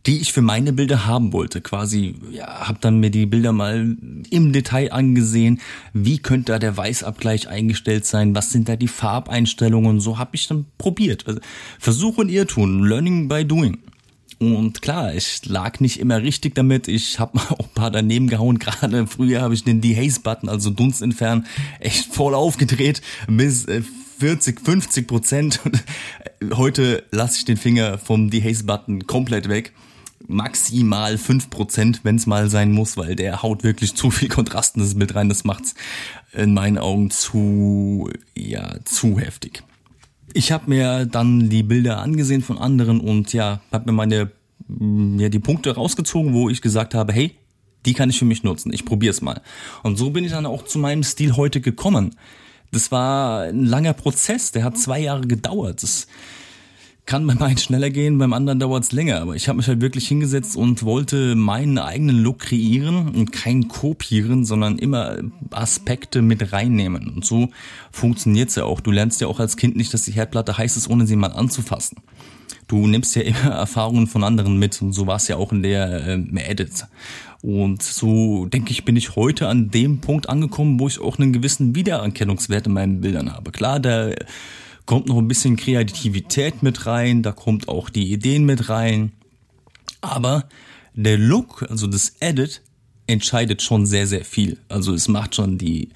die 0.07 0.19
ich 0.19 0.31
für 0.31 0.41
meine 0.41 0.71
Bilder 0.71 1.05
haben 1.05 1.33
wollte. 1.33 1.59
Quasi, 1.59 2.15
ja, 2.31 2.67
habe 2.67 2.79
dann 2.79 2.99
mir 2.99 3.11
die 3.11 3.25
Bilder 3.25 3.51
mal 3.51 3.97
im 4.29 4.53
Detail 4.53 4.93
angesehen. 4.93 5.59
Wie 5.93 6.17
könnte 6.17 6.53
da 6.53 6.59
der 6.59 6.77
Weißabgleich 6.77 7.49
eingestellt 7.49 8.05
sein? 8.05 8.33
Was 8.33 8.51
sind 8.51 8.69
da 8.69 8.77
die 8.77 8.87
Farbeinstellungen? 8.87 9.89
Und 9.89 9.99
so 9.99 10.17
habe 10.17 10.31
ich 10.33 10.47
dann 10.47 10.65
probiert. 10.77 11.27
Also, 11.27 11.41
Versuch 11.77 12.17
und 12.17 12.29
Irrtum, 12.29 12.85
Learning 12.85 13.27
by 13.27 13.45
Doing. 13.45 13.79
Und 14.39 14.81
klar, 14.81 15.13
ich 15.13 15.45
lag 15.45 15.79
nicht 15.79 15.99
immer 15.99 16.21
richtig 16.21 16.55
damit. 16.55 16.87
Ich 16.87 17.19
habe 17.19 17.37
mal 17.37 17.47
auch 17.49 17.59
ein 17.67 17.73
paar 17.73 17.91
daneben 17.91 18.29
gehauen. 18.29 18.59
Gerade 18.59 19.07
früher 19.07 19.41
habe 19.41 19.55
ich 19.55 19.65
den 19.65 19.81
Dehaze-Button, 19.81 20.47
also 20.47 20.69
Dunst 20.69 21.01
entfernen, 21.01 21.47
echt 21.79 22.13
voll 22.13 22.33
aufgedreht 22.33 23.01
bis 23.27 23.65
40, 24.19 24.57
äh, 24.57 24.63
50 24.63 25.07
Prozent. 25.07 25.59
Heute 26.53 27.03
lasse 27.11 27.39
ich 27.39 27.45
den 27.45 27.57
Finger 27.57 27.97
vom 27.97 28.29
Dehaze-Button 28.29 29.05
komplett 29.05 29.49
weg. 29.49 29.73
Maximal 30.25 31.17
5 31.17 31.49
Prozent, 31.49 31.99
wenn 32.03 32.15
es 32.15 32.25
mal 32.25 32.49
sein 32.49 32.71
muss, 32.71 32.97
weil 32.97 33.15
der 33.15 33.43
haut 33.43 33.63
wirklich 33.63 33.95
zu 33.95 34.11
viel 34.11 34.29
Kontrast 34.29 34.75
in 34.75 34.81
das 34.81 34.95
Bild 34.95 35.15
rein. 35.15 35.29
Das 35.29 35.43
macht's 35.43 35.75
in 36.33 36.53
meinen 36.53 36.77
Augen 36.77 37.11
zu, 37.11 38.09
ja, 38.35 38.75
zu 38.83 39.19
heftig 39.19 39.63
ich 40.37 40.51
habe 40.51 40.69
mir 40.69 41.05
dann 41.05 41.49
die 41.49 41.63
Bilder 41.63 41.99
angesehen 41.99 42.43
von 42.43 42.57
anderen 42.57 42.99
und 42.99 43.33
ja, 43.33 43.59
habe 43.71 43.85
mir 43.91 43.95
meine 43.95 44.31
mm, 44.67 45.19
ja 45.19 45.29
die 45.29 45.39
Punkte 45.39 45.75
rausgezogen, 45.75 46.33
wo 46.33 46.49
ich 46.49 46.61
gesagt 46.61 46.93
habe, 46.93 47.11
hey, 47.13 47.35
die 47.85 47.93
kann 47.93 48.09
ich 48.09 48.19
für 48.19 48.25
mich 48.25 48.43
nutzen. 48.43 48.71
Ich 48.73 48.85
probiere 48.85 49.11
es 49.11 49.21
mal. 49.21 49.41
Und 49.83 49.97
so 49.97 50.11
bin 50.11 50.23
ich 50.23 50.31
dann 50.31 50.45
auch 50.45 50.63
zu 50.63 50.77
meinem 50.77 51.03
Stil 51.03 51.35
heute 51.35 51.61
gekommen. 51.61 52.15
Das 52.71 52.91
war 52.91 53.43
ein 53.43 53.65
langer 53.65 53.93
Prozess, 53.93 54.51
der 54.51 54.63
hat 54.63 54.77
zwei 54.77 54.99
Jahre 54.99 55.25
gedauert. 55.25 55.83
Das 55.83 56.07
kann 57.07 57.25
beim 57.25 57.41
einen 57.41 57.57
schneller 57.57 57.89
gehen, 57.89 58.17
beim 58.17 58.33
anderen 58.33 58.59
dauert 58.59 58.83
es 58.83 58.91
länger. 58.91 59.21
Aber 59.21 59.35
ich 59.35 59.47
habe 59.47 59.57
mich 59.57 59.67
halt 59.67 59.81
wirklich 59.81 60.07
hingesetzt 60.07 60.55
und 60.55 60.83
wollte 60.83 61.35
meinen 61.35 61.79
eigenen 61.79 62.21
Look 62.21 62.39
kreieren 62.39 63.15
und 63.15 63.31
kein 63.31 63.69
kopieren, 63.69 64.45
sondern 64.45 64.77
immer 64.77 65.17
Aspekte 65.49 66.21
mit 66.21 66.51
reinnehmen. 66.51 67.09
Und 67.09 67.25
so 67.25 67.49
funktioniert's 67.91 68.55
ja 68.55 68.65
auch. 68.65 68.81
Du 68.81 68.91
lernst 68.91 69.21
ja 69.21 69.27
auch 69.27 69.39
als 69.39 69.57
Kind 69.57 69.77
nicht, 69.77 69.93
dass 69.93 70.03
die 70.03 70.11
Herdplatte 70.11 70.57
heiß 70.57 70.75
ist, 70.75 70.89
ohne 70.89 71.07
sie 71.07 71.15
mal 71.15 71.31
anzufassen. 71.31 71.97
Du 72.67 72.85
nimmst 72.85 73.15
ja 73.15 73.21
immer 73.21 73.39
Erfahrungen 73.55 74.07
von 74.07 74.25
anderen 74.25 74.59
mit 74.59 74.81
und 74.81 74.91
so 74.91 75.07
war 75.07 75.15
es 75.15 75.29
ja 75.29 75.37
auch 75.37 75.53
in 75.53 75.63
der 75.63 76.05
äh, 76.05 76.39
Edit. 76.43 76.85
Und 77.41 77.83
so 77.83 78.47
denke 78.47 78.71
ich, 78.71 78.83
bin 78.83 78.97
ich 78.97 79.15
heute 79.15 79.47
an 79.47 79.69
dem 79.71 80.01
Punkt 80.01 80.27
angekommen, 80.27 80.77
wo 80.77 80.87
ich 80.87 80.99
auch 80.99 81.17
einen 81.17 81.31
gewissen 81.31 81.73
Wiedererkennungswert 81.73 82.67
in 82.67 82.73
meinen 82.73 82.99
Bildern 82.99 83.33
habe. 83.33 83.51
Klar, 83.51 83.79
der 83.79 84.15
kommt 84.87 85.07
noch 85.07 85.17
ein 85.17 85.27
bisschen 85.27 85.57
Kreativität 85.57 86.63
mit 86.63 86.87
rein, 86.87 87.21
da 87.21 87.31
kommt 87.31 87.67
auch 87.67 87.89
die 87.91 88.11
Ideen 88.11 88.45
mit 88.45 88.69
rein. 88.69 89.11
Aber 90.01 90.49
der 90.95 91.17
Look, 91.19 91.67
also 91.69 91.85
das 91.85 92.13
Edit, 92.19 92.61
entscheidet 93.05 93.61
schon 93.61 93.85
sehr, 93.85 94.07
sehr 94.07 94.25
viel. 94.25 94.57
Also 94.69 94.93
es 94.93 95.07
macht 95.07 95.35
schon 95.35 95.57
die, 95.57 95.89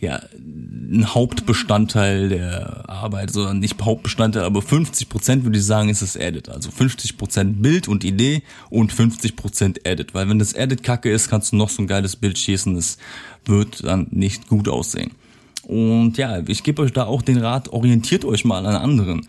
ja, 0.00 0.22
ein 0.34 1.14
Hauptbestandteil 1.14 2.30
der 2.30 2.88
Arbeit, 2.88 3.30
sondern 3.30 3.60
nicht 3.60 3.80
Hauptbestandteil, 3.80 4.44
aber 4.44 4.62
50 4.62 5.08
Prozent 5.08 5.44
würde 5.44 5.58
ich 5.58 5.64
sagen, 5.64 5.88
ist 5.88 6.02
das 6.02 6.16
Edit. 6.16 6.48
Also 6.48 6.70
50 6.70 7.18
Prozent 7.18 7.62
Bild 7.62 7.88
und 7.88 8.04
Idee 8.04 8.42
und 8.70 8.92
50 8.92 9.36
Prozent 9.36 9.86
Edit. 9.86 10.14
Weil 10.14 10.28
wenn 10.28 10.38
das 10.38 10.54
Edit 10.54 10.82
kacke 10.82 11.10
ist, 11.10 11.28
kannst 11.28 11.52
du 11.52 11.56
noch 11.56 11.68
so 11.68 11.82
ein 11.82 11.86
geiles 11.86 12.16
Bild 12.16 12.38
schießen, 12.38 12.76
es 12.76 12.96
wird 13.44 13.84
dann 13.84 14.06
nicht 14.10 14.48
gut 14.48 14.68
aussehen. 14.68 15.12
Und 15.70 16.18
ja, 16.18 16.42
ich 16.48 16.64
gebe 16.64 16.82
euch 16.82 16.92
da 16.92 17.04
auch 17.04 17.22
den 17.22 17.38
Rat, 17.38 17.68
orientiert 17.68 18.24
euch 18.24 18.44
mal 18.44 18.66
an 18.66 18.74
anderen. 18.74 19.28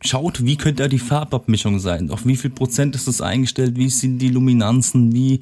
Schaut, 0.00 0.46
wie 0.46 0.54
könnte 0.54 0.84
da 0.84 0.88
die 0.88 1.00
Farbabmischung 1.00 1.80
sein? 1.80 2.08
Auf 2.10 2.24
wie 2.24 2.36
viel 2.36 2.50
Prozent 2.50 2.94
ist 2.94 3.08
das 3.08 3.20
eingestellt? 3.20 3.76
Wie 3.76 3.88
sind 3.88 4.20
die 4.20 4.28
Luminanzen? 4.28 5.12
Wie 5.12 5.40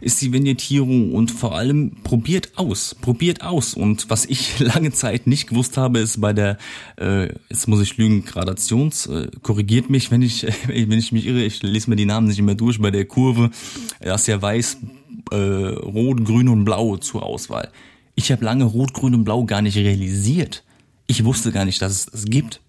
ist 0.00 0.22
die 0.22 0.32
Vignettierung? 0.32 1.12
Und 1.12 1.30
vor 1.30 1.54
allem 1.54 1.96
probiert 2.02 2.52
aus. 2.56 2.96
Probiert 3.02 3.42
aus. 3.42 3.74
Und 3.74 4.08
was 4.08 4.24
ich 4.24 4.58
lange 4.58 4.92
Zeit 4.92 5.26
nicht 5.26 5.48
gewusst 5.48 5.76
habe, 5.76 5.98
ist 5.98 6.18
bei 6.18 6.32
der, 6.32 6.56
äh, 6.98 7.26
jetzt 7.50 7.68
muss 7.68 7.82
ich 7.82 7.98
lügen, 7.98 8.24
Gradations, 8.24 9.04
äh, 9.06 9.28
korrigiert 9.42 9.90
mich, 9.90 10.10
wenn 10.10 10.22
ich, 10.22 10.46
wenn 10.66 10.92
ich 10.92 11.12
mich 11.12 11.26
irre, 11.26 11.44
ich 11.44 11.62
lese 11.62 11.90
mir 11.90 11.96
die 11.96 12.06
Namen 12.06 12.28
nicht 12.28 12.40
mehr 12.40 12.54
durch, 12.54 12.80
bei 12.80 12.90
der 12.90 13.04
Kurve, 13.04 13.50
da 14.00 14.14
ist 14.14 14.28
ja 14.28 14.40
weiß, 14.40 14.78
äh, 15.30 15.36
rot, 15.36 16.24
grün 16.24 16.48
und 16.48 16.64
blau 16.64 16.96
zur 16.96 17.22
Auswahl. 17.22 17.70
Ich 18.18 18.32
habe 18.32 18.44
lange 18.44 18.64
Rot, 18.64 18.94
Grün 18.94 19.14
und 19.14 19.22
Blau 19.22 19.44
gar 19.44 19.62
nicht 19.62 19.76
realisiert. 19.76 20.64
Ich 21.06 21.24
wusste 21.24 21.52
gar 21.52 21.64
nicht, 21.64 21.80
dass 21.80 21.92
es 21.92 22.06
das 22.06 22.24
gibt. 22.24 22.60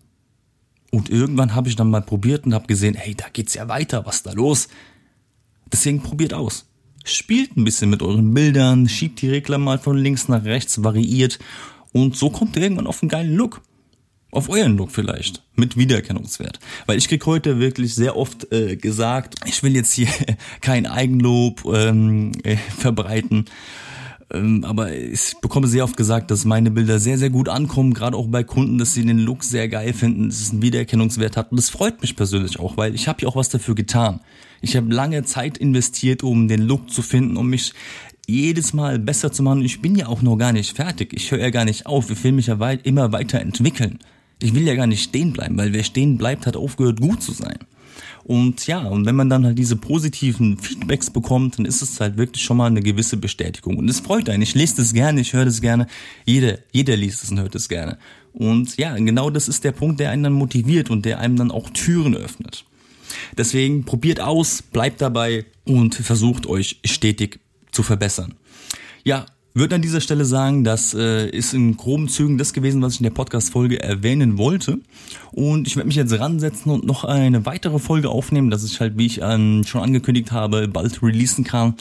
Und 0.92 1.10
irgendwann 1.10 1.56
habe 1.56 1.68
ich 1.68 1.76
dann 1.76 1.90
mal 1.90 2.04
probiert 2.04 2.46
und 2.46 2.54
habe 2.54 2.68
gesehen, 2.68 2.94
hey, 2.94 3.16
da 3.16 3.26
geht's 3.34 3.56
ja 3.56 3.68
weiter, 3.68 4.06
was 4.06 4.18
ist 4.18 4.28
da 4.28 4.34
los? 4.34 4.68
Deswegen 5.74 6.04
probiert 6.04 6.36
aus. 6.36 6.68
Spielt 7.04 7.58
ein 7.58 7.64
bisschen 7.64 7.90
mit 7.90 8.04
euren 8.04 8.32
Bildern, 8.32 8.88
schiebt 8.88 9.24
die 9.24 9.30
Regler 9.32 9.58
mal 9.58 9.80
von 9.80 9.98
links 9.98 10.28
nach 10.28 10.44
rechts, 10.44 10.84
variiert 10.84 11.40
und 11.94 12.16
so 12.16 12.30
kommt 12.30 12.56
ihr 12.56 12.62
irgendwann 12.62 12.86
auf 12.86 13.02
einen 13.02 13.10
geilen 13.10 13.34
Look. 13.34 13.64
Auf 14.30 14.50
euren 14.50 14.78
Look 14.78 14.92
vielleicht, 14.92 15.42
mit 15.56 15.78
Wiedererkennungswert. 15.78 16.60
Weil 16.86 17.00
ich 17.00 17.08
krieg 17.08 17.26
heute 17.26 17.58
wirklich 17.58 17.96
sehr 17.96 18.16
oft 18.16 18.54
äh, 18.54 18.76
gesagt, 18.76 19.34
ich 19.48 19.64
will 19.64 19.76
jetzt 19.76 19.94
hier 19.94 20.10
kein 20.62 20.86
Eigenlob 20.86 21.66
ähm, 21.74 22.34
äh, 22.44 22.56
verbreiten 22.56 23.46
aber 24.32 24.94
ich 24.94 25.36
bekomme 25.42 25.68
sehr 25.68 25.84
oft 25.84 25.98
gesagt, 25.98 26.30
dass 26.30 26.46
meine 26.46 26.70
Bilder 26.70 27.00
sehr, 27.00 27.18
sehr 27.18 27.32
gut 27.32 27.50
ankommen, 27.50 27.96
gerade 27.96 28.16
auch 28.16 28.28
bei 28.28 28.44
Kunden, 28.44 28.78
dass 28.78 28.94
sie 28.94 29.04
den 29.04 29.18
Look 29.18 29.44
sehr 29.44 29.68
geil 29.68 29.92
finden, 29.92 30.30
dass 30.30 30.40
es 30.40 30.52
einen 30.52 30.62
Wiedererkennungswert 30.62 31.36
hat. 31.36 31.52
Und 31.52 31.58
das 31.58 31.70
freut 31.70 32.02
mich 32.02 32.16
persönlich 32.16 32.60
auch, 32.60 32.78
weil 32.78 32.94
ich 32.94 33.08
habe 33.08 33.22
ja 33.24 33.28
auch 33.28 33.36
was 33.36 33.50
dafür 33.50 33.74
getan. 33.74 34.20
Ich 34.62 34.76
habe 34.76 34.94
lange 34.94 35.24
Zeit 35.24 35.58
investiert, 35.58 36.22
um 36.22 36.48
den 36.48 36.62
Look 36.62 36.92
zu 36.92 37.02
finden, 37.02 37.38
um 37.38 37.50
mich 37.50 37.74
jedes 38.28 38.74
Mal 38.74 39.00
besser 39.00 39.32
zu 39.32 39.42
machen. 39.42 39.64
Ich 39.64 39.82
bin 39.82 39.96
ja 39.96 40.08
auch 40.08 40.22
noch 40.22 40.38
gar 40.38 40.54
nicht 40.54 40.76
fertig. 40.76 41.14
Ich 41.14 41.32
höre 41.32 41.40
ja 41.40 41.50
gar 41.50 41.66
nicht 41.66 41.88
auf. 41.88 42.12
Ich 42.12 42.24
will 42.24 42.34
mich 42.34 42.48
ja 42.48 42.60
weit, 42.60 42.86
immer 42.86 43.12
weiter 43.12 43.40
entwickeln. 43.40 44.00
Ich 44.42 44.54
will 44.54 44.64
ja 44.64 44.76
gar 44.76 44.88
nicht 44.88 45.04
stehen 45.04 45.34
bleiben, 45.34 45.58
weil 45.58 45.74
wer 45.74 45.84
stehen 45.84 46.18
bleibt, 46.18 46.46
hat 46.46 46.56
aufgehört, 46.56 47.02
gut 47.02 47.24
zu 47.24 47.32
sein. 47.32 47.58
Und 48.24 48.68
ja, 48.68 48.80
und 48.80 49.06
wenn 49.06 49.16
man 49.16 49.30
dann 49.30 49.46
halt 49.46 49.58
diese 49.58 49.76
positiven 49.76 50.58
Feedbacks 50.58 51.10
bekommt, 51.10 51.58
dann 51.58 51.66
ist 51.66 51.82
es 51.82 52.00
halt 52.00 52.18
wirklich 52.18 52.44
schon 52.44 52.58
mal 52.58 52.68
eine 52.68 52.82
gewisse 52.82 53.18
Bestätigung. 53.18 53.78
Und 53.78 53.90
es 53.90 54.00
freut 54.00 54.30
einen. 54.30 54.44
Ich 54.44 54.56
lese 54.56 54.78
das 54.78 54.94
gerne, 54.94 55.22
ich 55.22 55.34
höre 55.34 55.46
das 55.46 55.62
gerne. 55.62 55.88
Jeder, 56.26 56.60
jeder 56.72 56.96
liest 56.96 57.24
es 57.24 57.32
und 57.32 57.40
hört 57.40 57.56
es 57.56 57.70
gerne. 57.70 57.98
Und 58.34 58.78
ja, 58.78 58.96
genau 58.96 59.30
das 59.30 59.48
ist 59.48 59.64
der 59.64 59.72
Punkt, 59.72 60.00
der 60.00 60.12
einen 60.12 60.24
dann 60.24 60.34
motiviert 60.34 60.90
und 60.90 61.06
der 61.06 61.20
einem 61.20 61.36
dann 61.36 61.52
auch 61.52 61.70
Türen 61.72 62.16
öffnet. 62.16 62.66
Deswegen 63.38 63.86
probiert 63.86 64.20
aus, 64.20 64.62
bleibt 64.62 65.02
dabei 65.02 65.46
und 65.66 65.96
versucht 65.96 66.46
euch 66.46 66.80
stetig 66.86 67.40
zu 67.72 67.84
verbessern. 67.84 68.36
Ja, 69.04 69.26
würde 69.60 69.76
an 69.76 69.82
dieser 69.82 70.02
Stelle 70.02 70.26
sagen, 70.26 70.64
das 70.64 70.94
äh, 70.94 71.30
ist 71.30 71.54
in 71.54 71.78
groben 71.78 72.08
Zügen 72.08 72.38
das 72.38 72.54
gewesen, 72.54 72.82
was 72.82 72.94
ich 72.94 73.00
in 73.02 73.04
der 73.04 73.12
Podcast-Folge 73.12 73.82
erwähnen 73.82 74.38
wollte. 74.38 74.80
Und 75.32 75.68
ich 75.68 75.76
werde 75.76 75.88
mich 75.88 75.96
jetzt 75.96 76.18
ransetzen 76.18 76.72
und 76.72 76.86
noch 76.86 77.04
eine 77.04 77.46
weitere 77.46 77.78
Folge 77.78 78.10
aufnehmen, 78.10 78.50
dass 78.50 78.64
ich 78.64 78.80
halt, 78.80 78.98
wie 78.98 79.06
ich 79.06 79.22
ähm, 79.22 79.64
schon 79.66 79.82
angekündigt 79.82 80.32
habe, 80.32 80.68
bald 80.68 81.04
releasen 81.04 81.44
kann. 81.44 81.76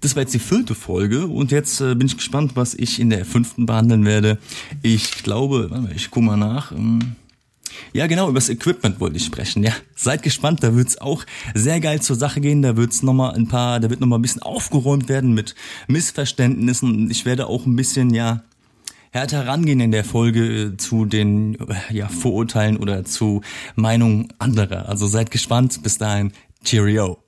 Das 0.00 0.14
war 0.14 0.22
jetzt 0.22 0.34
die 0.34 0.38
vierte 0.38 0.74
Folge 0.74 1.26
und 1.26 1.50
jetzt 1.50 1.80
äh, 1.80 1.94
bin 1.94 2.06
ich 2.06 2.16
gespannt, 2.16 2.52
was 2.54 2.74
ich 2.74 3.00
in 3.00 3.10
der 3.10 3.24
fünften 3.24 3.66
behandeln 3.66 4.04
werde. 4.04 4.38
Ich 4.82 5.22
glaube, 5.22 5.88
ich 5.96 6.10
guck 6.10 6.22
mal 6.22 6.36
nach. 6.36 6.72
Ähm 6.72 7.16
ja, 7.92 8.06
genau, 8.06 8.28
über 8.28 8.38
das 8.38 8.48
Equipment 8.48 9.00
wollte 9.00 9.16
ich 9.16 9.24
sprechen. 9.24 9.62
Ja, 9.62 9.72
seid 9.94 10.22
gespannt, 10.22 10.62
da 10.62 10.74
wird's 10.74 10.98
auch 10.98 11.24
sehr 11.54 11.80
geil 11.80 12.00
zur 12.00 12.16
Sache 12.16 12.40
gehen. 12.40 12.62
Da 12.62 12.76
wird's 12.76 13.02
noch 13.02 13.14
mal 13.14 13.30
ein 13.30 13.48
paar, 13.48 13.80
da 13.80 13.90
wird 13.90 14.00
noch 14.00 14.08
mal 14.08 14.16
ein 14.18 14.22
bisschen 14.22 14.42
aufgeräumt 14.42 15.08
werden 15.08 15.32
mit 15.32 15.54
Missverständnissen. 15.88 17.10
Ich 17.10 17.24
werde 17.24 17.46
auch 17.46 17.66
ein 17.66 17.76
bisschen, 17.76 18.12
ja, 18.14 18.42
härter 19.14 19.46
rangehen 19.46 19.80
in 19.80 19.92
der 19.92 20.04
Folge 20.04 20.74
zu 20.76 21.04
den 21.04 21.56
ja, 21.90 22.08
Vorurteilen 22.08 22.76
oder 22.76 23.04
zu 23.04 23.42
Meinungen 23.76 24.32
anderer. 24.38 24.88
Also 24.88 25.06
seid 25.06 25.30
gespannt. 25.30 25.82
Bis 25.82 25.98
dahin, 25.98 26.32
Cheerio. 26.64 27.18